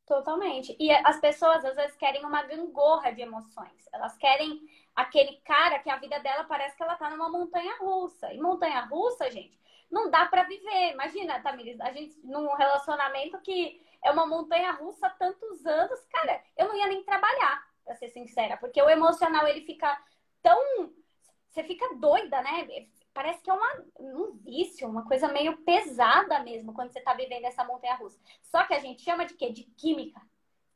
[0.05, 0.75] Totalmente.
[0.79, 3.85] E as pessoas às vezes querem uma gangorra de emoções.
[3.91, 4.61] Elas querem
[4.95, 8.33] aquele cara que a vida dela parece que ela tá numa montanha russa.
[8.33, 9.59] E montanha russa, gente,
[9.89, 10.91] não dá para viver.
[10.93, 16.41] Imagina, Tamires, a gente num relacionamento que é uma montanha russa há tantos anos, cara,
[16.55, 19.97] eu não ia nem trabalhar, para ser sincera, porque o emocional ele fica
[20.41, 20.91] tão
[21.49, 22.67] você fica doida, né?
[23.13, 27.45] Parece que é uma, um vício, uma coisa meio pesada mesmo quando você tá vivendo
[27.45, 28.19] essa montanha russa.
[28.43, 29.51] Só que a gente chama de quê?
[29.51, 30.21] De química.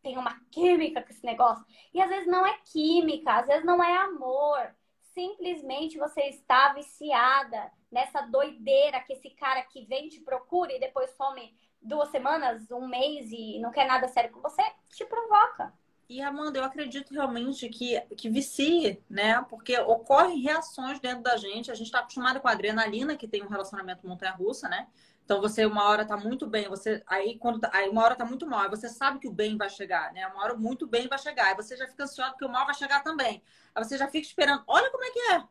[0.01, 1.63] Tem uma química com esse negócio.
[1.93, 4.75] E às vezes não é química, às vezes não é amor.
[5.13, 11.09] Simplesmente você está viciada nessa doideira que esse cara que vem te procura e depois
[11.11, 15.73] some duas semanas, um mês e não quer nada sério com você, te provoca.
[16.07, 19.45] E Amanda, eu acredito realmente que, que vicie, né?
[19.49, 21.71] Porque ocorrem reações dentro da gente.
[21.71, 24.87] A gente está acostumado com a adrenalina, que tem um relacionamento montanha-russa, né?
[25.31, 28.25] Então você uma hora tá muito bem, você aí quando tá, aí uma hora tá
[28.25, 30.27] muito mal, aí você sabe que o bem vai chegar, né?
[30.27, 32.75] Uma hora muito bem vai chegar, aí você já fica ansioso porque o mal vai
[32.75, 33.41] chegar também.
[33.73, 35.43] Aí você já fica esperando, olha como é que é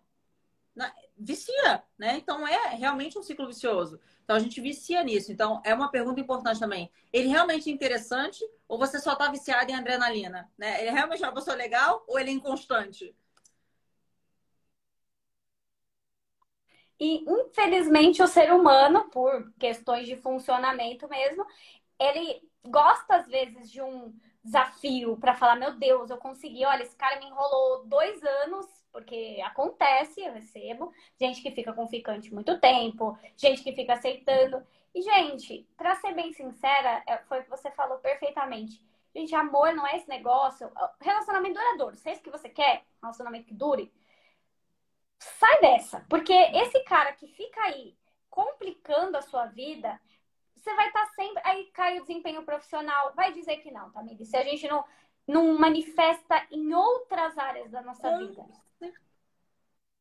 [1.17, 2.19] vicia, né?
[2.19, 3.99] Então é realmente um ciclo vicioso.
[4.23, 5.33] Então a gente vicia nisso.
[5.33, 6.91] Então é uma pergunta importante também.
[7.11, 10.47] Ele realmente é interessante ou você só está viciado em adrenalina?
[10.59, 10.79] Né?
[10.81, 13.17] Ele é realmente uma pessoa legal ou ele é inconstante?
[17.01, 21.47] E infelizmente o ser humano, por questões de funcionamento mesmo,
[21.99, 26.97] ele gosta às vezes de um desafio para falar: meu Deus, eu consegui, olha, esse
[26.97, 32.59] cara me enrolou dois anos porque acontece, eu recebo gente que fica com ficante muito
[32.59, 34.63] tempo, gente que fica aceitando.
[34.95, 38.83] E, gente, pra ser bem sincera, é, foi o que você falou perfeitamente.
[39.15, 40.71] Gente, amor não é esse negócio.
[41.01, 41.97] Relacionamento duradouro.
[41.97, 43.93] Se é isso que você quer, relacionamento que dure,
[45.21, 46.05] sai dessa.
[46.09, 47.97] Porque esse cara que fica aí
[48.29, 50.01] complicando a sua vida,
[50.57, 51.43] você vai estar tá sempre.
[51.45, 53.13] Aí cai o desempenho profissional.
[53.15, 54.25] Vai dizer que não, tá, amiga?
[54.25, 54.85] Se a gente não,
[55.27, 58.45] não manifesta em outras áreas da nossa vida.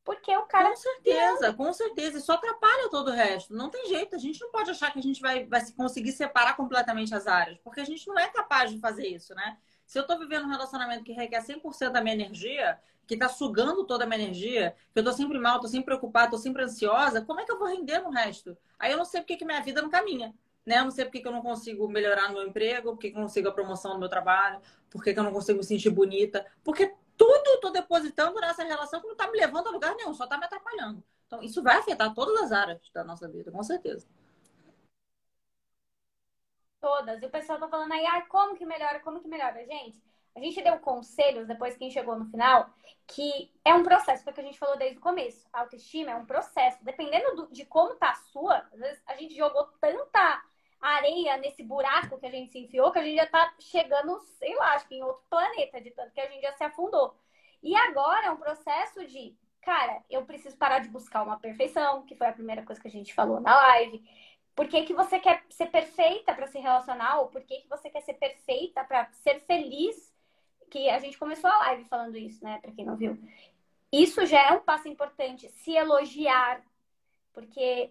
[0.03, 0.69] Porque o cara.
[0.69, 2.17] Com certeza, com certeza.
[2.17, 3.53] Isso atrapalha todo o resto.
[3.53, 4.15] Não tem jeito.
[4.15, 7.59] A gente não pode achar que a gente vai, vai conseguir separar completamente as áreas.
[7.59, 9.57] Porque a gente não é capaz de fazer isso, né?
[9.89, 13.83] Se eu tô vivendo um relacionamento que requer 100% da minha energia, que tá sugando
[13.87, 17.23] toda a minha energia, que eu tô sempre mal, tô sempre preocupada, tô sempre ansiosa,
[17.23, 18.55] como é que eu vou render no resto?
[18.77, 20.31] Aí eu não sei porque que minha vida não caminha.
[20.63, 20.77] Né?
[20.77, 23.19] Eu não sei porque que eu não consigo melhorar no meu emprego, porque que eu
[23.19, 24.61] não consigo a promoção no meu trabalho,
[24.91, 26.45] porque que eu não consigo me sentir bonita.
[26.63, 30.27] Porque tudo tô depositando nessa relação que não tá me levando a lugar nenhum, só
[30.27, 31.03] tá me atrapalhando.
[31.25, 34.05] Então, isso vai afetar todas as áreas da nossa vida, com certeza.
[36.79, 37.21] Todas.
[37.21, 39.65] E o pessoal tá falando aí, ah, como que melhora, como que melhora?
[39.65, 40.01] Gente,
[40.35, 42.69] a gente deu conselhos, depois quem chegou no final,
[43.07, 45.47] que é um processo, foi o que a gente falou desde o começo.
[45.51, 46.83] A autoestima é um processo.
[46.83, 50.43] Dependendo do, de como tá a sua, às vezes a gente jogou tanta
[50.79, 54.55] areia nesse buraco que a gente se enfiou que a gente já tá chegando, sei
[54.55, 57.13] lá, acho que em outro planeta, de tanto que a gente já se afundou.
[57.61, 62.15] E agora é um processo de, cara, eu preciso parar de buscar uma perfeição, que
[62.15, 64.01] foi a primeira coisa que a gente falou na live.
[64.59, 67.21] Por que, que você quer ser perfeita para se relacionar?
[67.21, 70.13] Ou por que, que você quer ser perfeita para ser feliz?
[70.69, 72.59] Que a gente começou a live falando isso, né?
[72.61, 73.17] Para quem não viu.
[73.89, 75.47] Isso já é um passo importante.
[75.47, 76.61] Se elogiar.
[77.31, 77.89] Porque,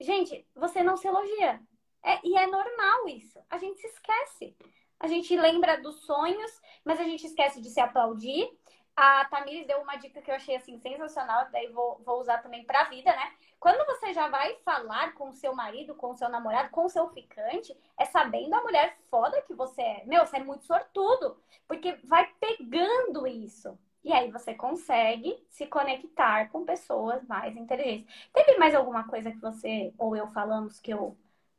[0.00, 1.60] gente, você não se elogia.
[2.02, 3.38] É, e é normal isso.
[3.50, 4.56] A gente se esquece.
[4.98, 8.48] A gente lembra dos sonhos, mas a gente esquece de se aplaudir.
[8.96, 12.64] A Tamires deu uma dica que eu achei assim sensacional, daí vou, vou usar também
[12.64, 13.34] pra vida, né?
[13.60, 16.88] Quando você já vai falar com o seu marido, com o seu namorado, com o
[16.88, 20.04] seu ficante, é sabendo a mulher foda que você é.
[20.06, 21.38] Meu, você é muito sortudo,
[21.68, 23.78] porque vai pegando isso.
[24.02, 28.06] E aí você consegue se conectar com pessoas mais inteligentes.
[28.32, 31.16] Teve mais alguma coisa que você ou eu falamos que eu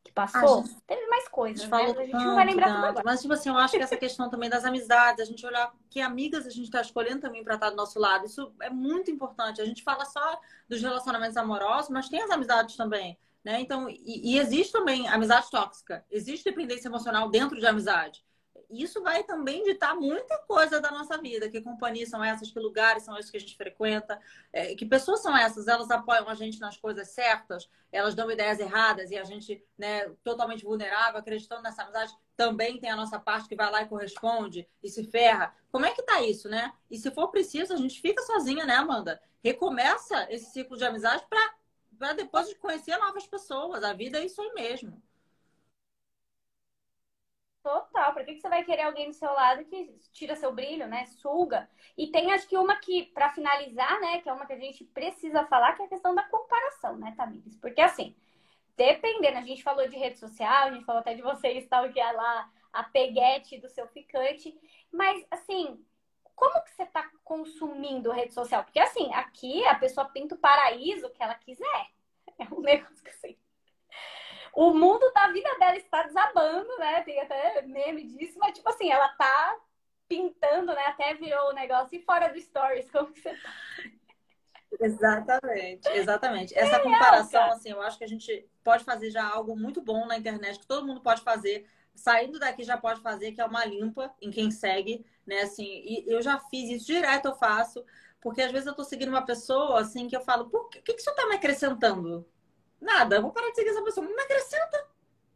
[0.08, 1.84] que passou, gente, teve mais coisas, a né?
[1.84, 3.03] A gente não vai lembrar tudo agora.
[3.05, 6.01] Mas, tipo assim, eu acho que essa questão também das amizades, a gente olhar que
[6.01, 9.62] amigas a gente está escolhendo também para estar do nosso lado, isso é muito importante.
[9.62, 13.62] A gente fala só dos relacionamentos amorosos, mas tem as amizades também, né?
[13.62, 18.27] Então, e, e existe também amizade tóxica, existe dependência emocional dentro de amizade
[18.70, 21.49] isso vai também ditar muita coisa da nossa vida.
[21.49, 24.20] Que companhias são essas, que lugares são esses que a gente frequenta,
[24.51, 28.59] é, que pessoas são essas, elas apoiam a gente nas coisas certas, elas dão ideias
[28.59, 33.47] erradas e a gente, né, totalmente vulnerável, acreditando nessa amizade, também tem a nossa parte
[33.47, 35.55] que vai lá e corresponde e se ferra.
[35.72, 36.74] Como é que tá isso, né?
[36.91, 39.22] E se for preciso, a gente fica sozinha, né, Amanda?
[39.43, 43.84] Recomeça esse ciclo de amizade para depois de conhecer novas pessoas.
[43.84, 45.01] A vida é isso aí mesmo.
[47.68, 48.13] Total.
[48.13, 51.05] Por que, que você vai querer alguém do seu lado que tira seu brilho, né?
[51.05, 51.70] Suga.
[51.97, 54.22] E tem, acho que uma que, para finalizar, né?
[54.22, 57.13] Que é uma que a gente precisa falar, que é a questão da comparação, né,
[57.18, 57.57] Tamires?
[57.57, 58.15] Porque, assim,
[58.78, 61.99] dependendo, a gente falou de rede social, a gente falou até de vocês, tal, que
[61.99, 64.57] é lá a peguete do seu ficante.
[64.89, 65.84] Mas, assim,
[66.36, 68.63] como que você está consumindo rede social?
[68.63, 71.88] Porque, assim, aqui a pessoa pinta o paraíso que ela quiser.
[72.39, 73.38] É um negócio que, assim
[74.58, 77.03] o mundo da vida dela está desabando, né?
[77.03, 79.55] Tem até meme disso, mas tipo assim, ela tá
[80.10, 80.82] pintando, né?
[80.88, 83.53] Até virou o negócio e fora do stories, como que você tá?
[84.82, 86.58] Exatamente, exatamente.
[86.58, 89.80] Essa é comparação, real, assim, eu acho que a gente pode fazer já algo muito
[89.80, 91.70] bom na internet, que todo mundo pode fazer.
[91.93, 95.41] Saindo daqui já pode fazer, que é uma limpa em quem segue, né?
[95.41, 97.86] Assim, e eu já fiz isso direto, eu faço,
[98.20, 100.95] porque às vezes eu tô seguindo uma pessoa, assim, que eu falo, por que, que,
[100.95, 102.28] que você tá me acrescentando?
[102.80, 104.06] Nada, vou parar de seguir essa pessoa.
[104.06, 104.88] Não me acrescenta.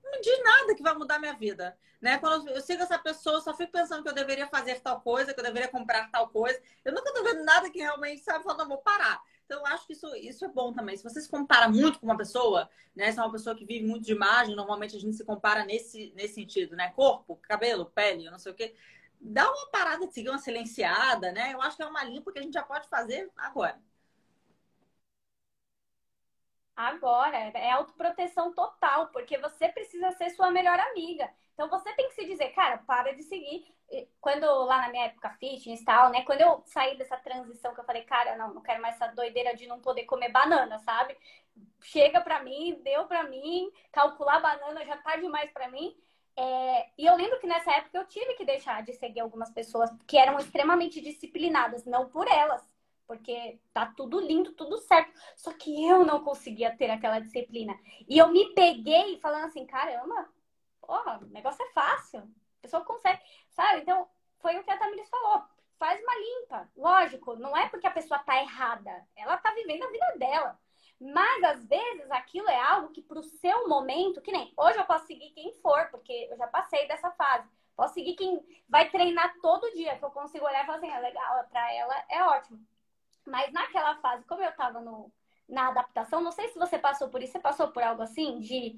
[0.03, 1.77] Não me diz nada que vai mudar minha vida.
[2.01, 2.17] Né?
[2.17, 5.33] Quando eu sigo essa pessoa, eu só fico pensando que eu deveria fazer tal coisa,
[5.33, 6.59] que eu deveria comprar tal coisa.
[6.83, 9.21] Eu nunca tô vendo nada que realmente sabe falando, vou parar.
[9.45, 10.95] Então, eu acho que isso, isso é bom também.
[10.95, 13.11] Se você se compara muito com uma pessoa, né?
[13.11, 16.13] Se é uma pessoa que vive muito de imagem, normalmente a gente se compara nesse,
[16.15, 16.89] nesse sentido, né?
[16.91, 18.73] Corpo, cabelo, pele, não sei o quê.
[19.19, 21.53] Dá uma parada de seguir uma silenciada, né?
[21.53, 23.77] Eu acho que é uma limpa que a gente já pode fazer agora.
[26.75, 31.29] Agora, é autoproteção total, porque você precisa ser sua melhor amiga.
[31.53, 33.65] Então você tem que se dizer, cara, para de seguir.
[34.21, 36.23] Quando lá na minha época fitness e tal, né?
[36.23, 39.53] Quando eu saí dessa transição que eu falei, cara, não, não quero mais essa doideira
[39.55, 41.15] de não poder comer banana, sabe?
[41.83, 45.95] Chega pra mim, deu pra mim, calcular banana já tá demais pra mim.
[46.37, 46.89] É...
[46.97, 50.17] e eu lembro que nessa época eu tive que deixar de seguir algumas pessoas que
[50.17, 52.65] eram extremamente disciplinadas, não por elas,
[53.07, 55.11] porque tá tudo lindo, tudo certo.
[55.35, 57.77] Só que eu não conseguia ter aquela disciplina.
[58.07, 60.29] E eu me peguei falando assim, caramba,
[60.79, 62.19] porra, o negócio é fácil.
[62.19, 63.81] A pessoa consegue, sabe?
[63.81, 64.07] Então,
[64.39, 65.43] foi o que a Tamiris falou.
[65.77, 66.69] Faz uma limpa.
[66.75, 69.07] Lógico, não é porque a pessoa tá errada.
[69.15, 70.59] Ela tá vivendo a vida dela.
[70.99, 75.07] Mas às vezes aquilo é algo que pro seu momento, que nem hoje eu posso
[75.07, 77.49] seguir quem for, porque eu já passei dessa fase.
[77.75, 80.99] Posso seguir quem vai treinar todo dia, que eu consigo olhar e falar assim, é
[80.99, 82.63] legal, pra ela é ótimo.
[83.31, 85.11] Mas naquela fase, como eu tava no,
[85.47, 88.77] na adaptação, não sei se você passou por isso, você passou por algo assim, de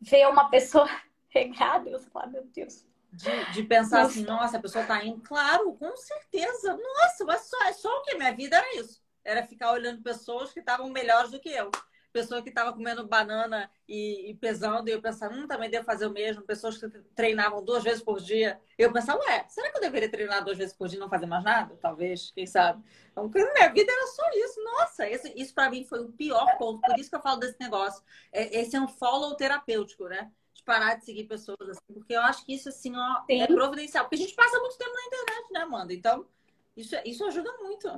[0.00, 0.88] ver uma pessoa
[1.30, 2.86] regada e você fala, meu Deus.
[3.12, 4.10] De, de pensar nossa.
[4.10, 5.22] assim, nossa, a pessoa tá indo.
[5.22, 6.76] Claro, com certeza.
[6.76, 8.16] Nossa, mas só, só o que?
[8.16, 9.02] Minha vida era isso.
[9.24, 11.70] Era ficar olhando pessoas que estavam melhores do que eu
[12.14, 16.06] pessoa que estava comendo banana e, e, pesando, e eu pensava, hum, também devo fazer
[16.06, 16.42] o mesmo.
[16.42, 18.60] Pessoas que treinavam duas vezes por dia.
[18.78, 21.26] Eu pensava, ué, será que eu deveria treinar duas vezes por dia e não fazer
[21.26, 21.76] mais nada?
[21.82, 22.84] Talvez, quem sabe.
[23.10, 24.62] Então, minha vida era só isso.
[24.62, 26.80] Nossa, esse, isso para mim foi o pior ponto.
[26.82, 28.00] Por isso que eu falo desse negócio.
[28.30, 30.30] É, esse é um follow terapêutico, né?
[30.52, 34.04] De parar de seguir pessoas assim, porque eu acho que isso, assim, ó, é providencial.
[34.04, 35.92] Porque a gente passa muito tempo na internet, né, Amanda?
[35.92, 36.28] Então,
[36.76, 37.88] isso, isso ajuda muito.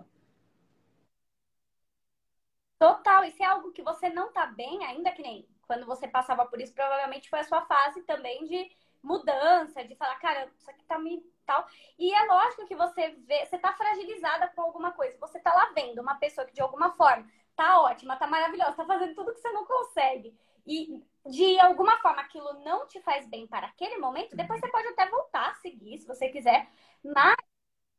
[2.79, 6.07] Total, e se é algo que você não tá bem, ainda que nem quando você
[6.07, 8.70] passava por isso, provavelmente foi a sua fase também de
[9.03, 11.66] mudança, de falar, cara, isso aqui tá me tal.
[11.99, 15.16] E é lógico que você vê, você tá fragilizada com alguma coisa.
[15.18, 18.85] Você tá lá vendo uma pessoa que de alguma forma tá ótima, tá maravilhosa, tá
[18.85, 20.37] fazendo tudo que você não consegue.
[20.66, 24.89] E de alguma forma aquilo não te faz bem para aquele momento, depois você pode
[24.89, 26.68] até voltar a seguir, se você quiser.
[27.05, 27.37] Mas,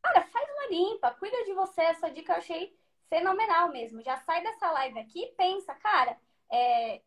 [0.04, 1.82] cara, faz uma limpa, cuida de você.
[1.84, 2.78] Essa dica eu achei
[3.10, 4.04] fenomenal mesmo.
[4.04, 6.18] Já sai dessa live aqui e pensa, cara,
[6.52, 7.02] é...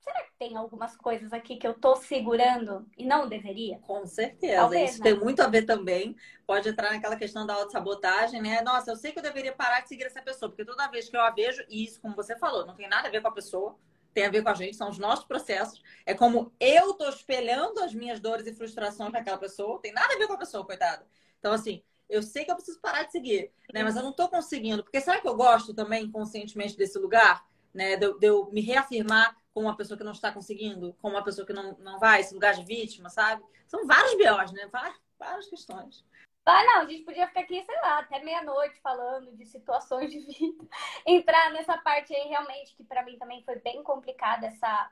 [0.00, 3.78] será que tem algumas coisas aqui que eu tô segurando e não deveria?
[3.80, 4.56] Com certeza.
[4.56, 5.10] Talvez, Isso né?
[5.10, 6.16] tem muito a ver também.
[6.46, 8.62] Pode entrar naquela questão da autossabotagem, né?
[8.62, 11.16] Nossa, eu sei que eu deveria parar de seguir essa pessoa, porque toda vez que
[11.16, 13.32] eu a vejo, e isso, como você falou, não tem nada a ver com a
[13.32, 13.78] pessoa,
[14.12, 15.82] tem a ver com a gente, são os nossos processos.
[16.04, 20.18] É como eu tô espelhando as minhas dores e frustrações naquela pessoa, tem nada a
[20.18, 21.06] ver com a pessoa, coitada.
[21.38, 23.82] Então, assim, eu sei que eu preciso parar de seguir, né?
[23.82, 24.82] Mas eu não estou conseguindo.
[24.82, 27.44] Porque será que eu gosto também conscientemente desse lugar?
[27.72, 27.96] Né?
[27.96, 31.46] De, de, eu me reafirmar como uma pessoa que não está conseguindo, como uma pessoa
[31.46, 33.42] que não, não vai, esse lugar de vítima, sabe?
[33.66, 34.68] São vários BOs, né?
[34.70, 36.04] Várias, várias questões.
[36.44, 40.18] Ah, não, a gente podia ficar aqui, sei lá, até meia-noite falando de situações de
[40.20, 40.66] vida.
[41.06, 44.90] Entrar nessa parte aí realmente, que para mim também foi bem complicada, essa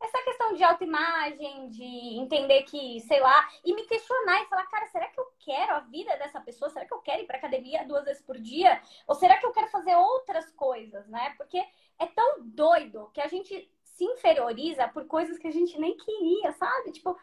[0.00, 4.86] essa questão de autoimagem, de entender que, sei lá, e me questionar e falar, cara,
[4.86, 6.70] será que eu quero a vida dessa pessoa?
[6.70, 8.80] Será que eu quero ir para academia duas vezes por dia?
[9.06, 11.34] Ou será que eu quero fazer outras coisas, né?
[11.36, 11.58] Porque
[11.98, 16.52] é tão doido que a gente se inferioriza por coisas que a gente nem queria,
[16.52, 16.92] sabe?
[16.92, 17.18] Tipo,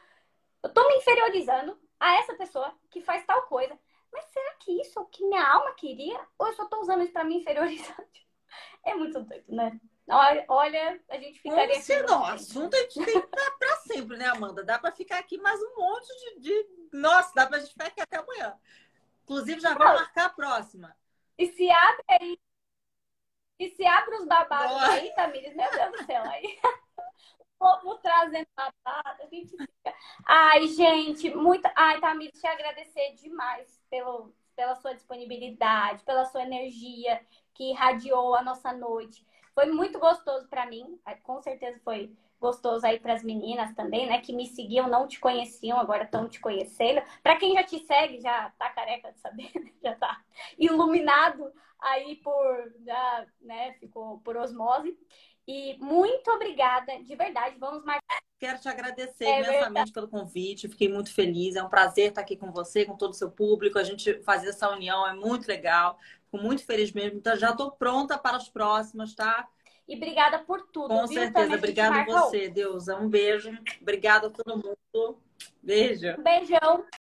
[0.62, 3.80] eu tô me inferiorizando a essa pessoa que faz tal coisa.
[4.12, 6.20] Mas será que isso é o que minha alma queria?
[6.38, 7.98] Ou eu só tô usando isso para me inferiorizar?
[8.86, 9.78] É muito doido, né?
[10.08, 11.76] Olha, a gente ficaria.
[11.76, 14.64] Esse não, o assunto a gente tem para sempre, né, Amanda?
[14.64, 16.68] Dá para ficar aqui mais um monte de, de.
[16.94, 18.56] Nossa, dá para a gente ficar aqui até amanhã.
[19.24, 20.96] Inclusive, já vou marcar a próxima.
[21.38, 22.40] E se abre aí.
[23.58, 24.92] E se abre os babados Nossa.
[24.92, 26.60] aí, Tamires, meu Deus do céu, aí.
[27.60, 29.96] o povo trazendo babado, a gente fica.
[30.26, 31.68] Ai, gente, muito.
[31.76, 38.44] Ai, Tamires, te agradecer demais pelo, pela sua disponibilidade, pela sua energia que irradiou a
[38.44, 39.26] nossa noite.
[39.56, 44.20] Foi muito gostoso para mim, com certeza foi gostoso aí para as meninas também, né?
[44.20, 47.02] Que me seguiam, não te conheciam, agora estão te conhecendo.
[47.24, 49.72] Para quem já te segue, já tá careca de saber, né?
[49.82, 50.22] já tá
[50.60, 53.74] iluminado aí por, já, né?
[53.80, 54.96] Ficou por osmose.
[55.48, 57.58] E muito obrigada, de verdade.
[57.60, 58.20] Vamos marcar.
[58.40, 59.94] Quero te agradecer é imensamente verdade.
[59.94, 60.68] pelo convite.
[60.68, 61.56] Fiquei muito feliz.
[61.56, 63.78] É um prazer estar aqui com você, com todo o seu público.
[63.78, 65.98] A gente fazer essa união é muito legal.
[66.36, 67.18] Fico muito feliz mesmo.
[67.18, 69.48] Então, já estou pronta para as próximas, tá?
[69.88, 70.90] E obrigada por tudo.
[70.90, 71.20] Com viu?
[71.20, 71.56] certeza.
[71.56, 72.88] Obrigada a você, Deus.
[72.88, 73.58] Um beijo.
[73.82, 75.18] Obrigada a todo mundo.
[75.62, 76.08] Beijo.
[76.20, 76.86] Um beijão.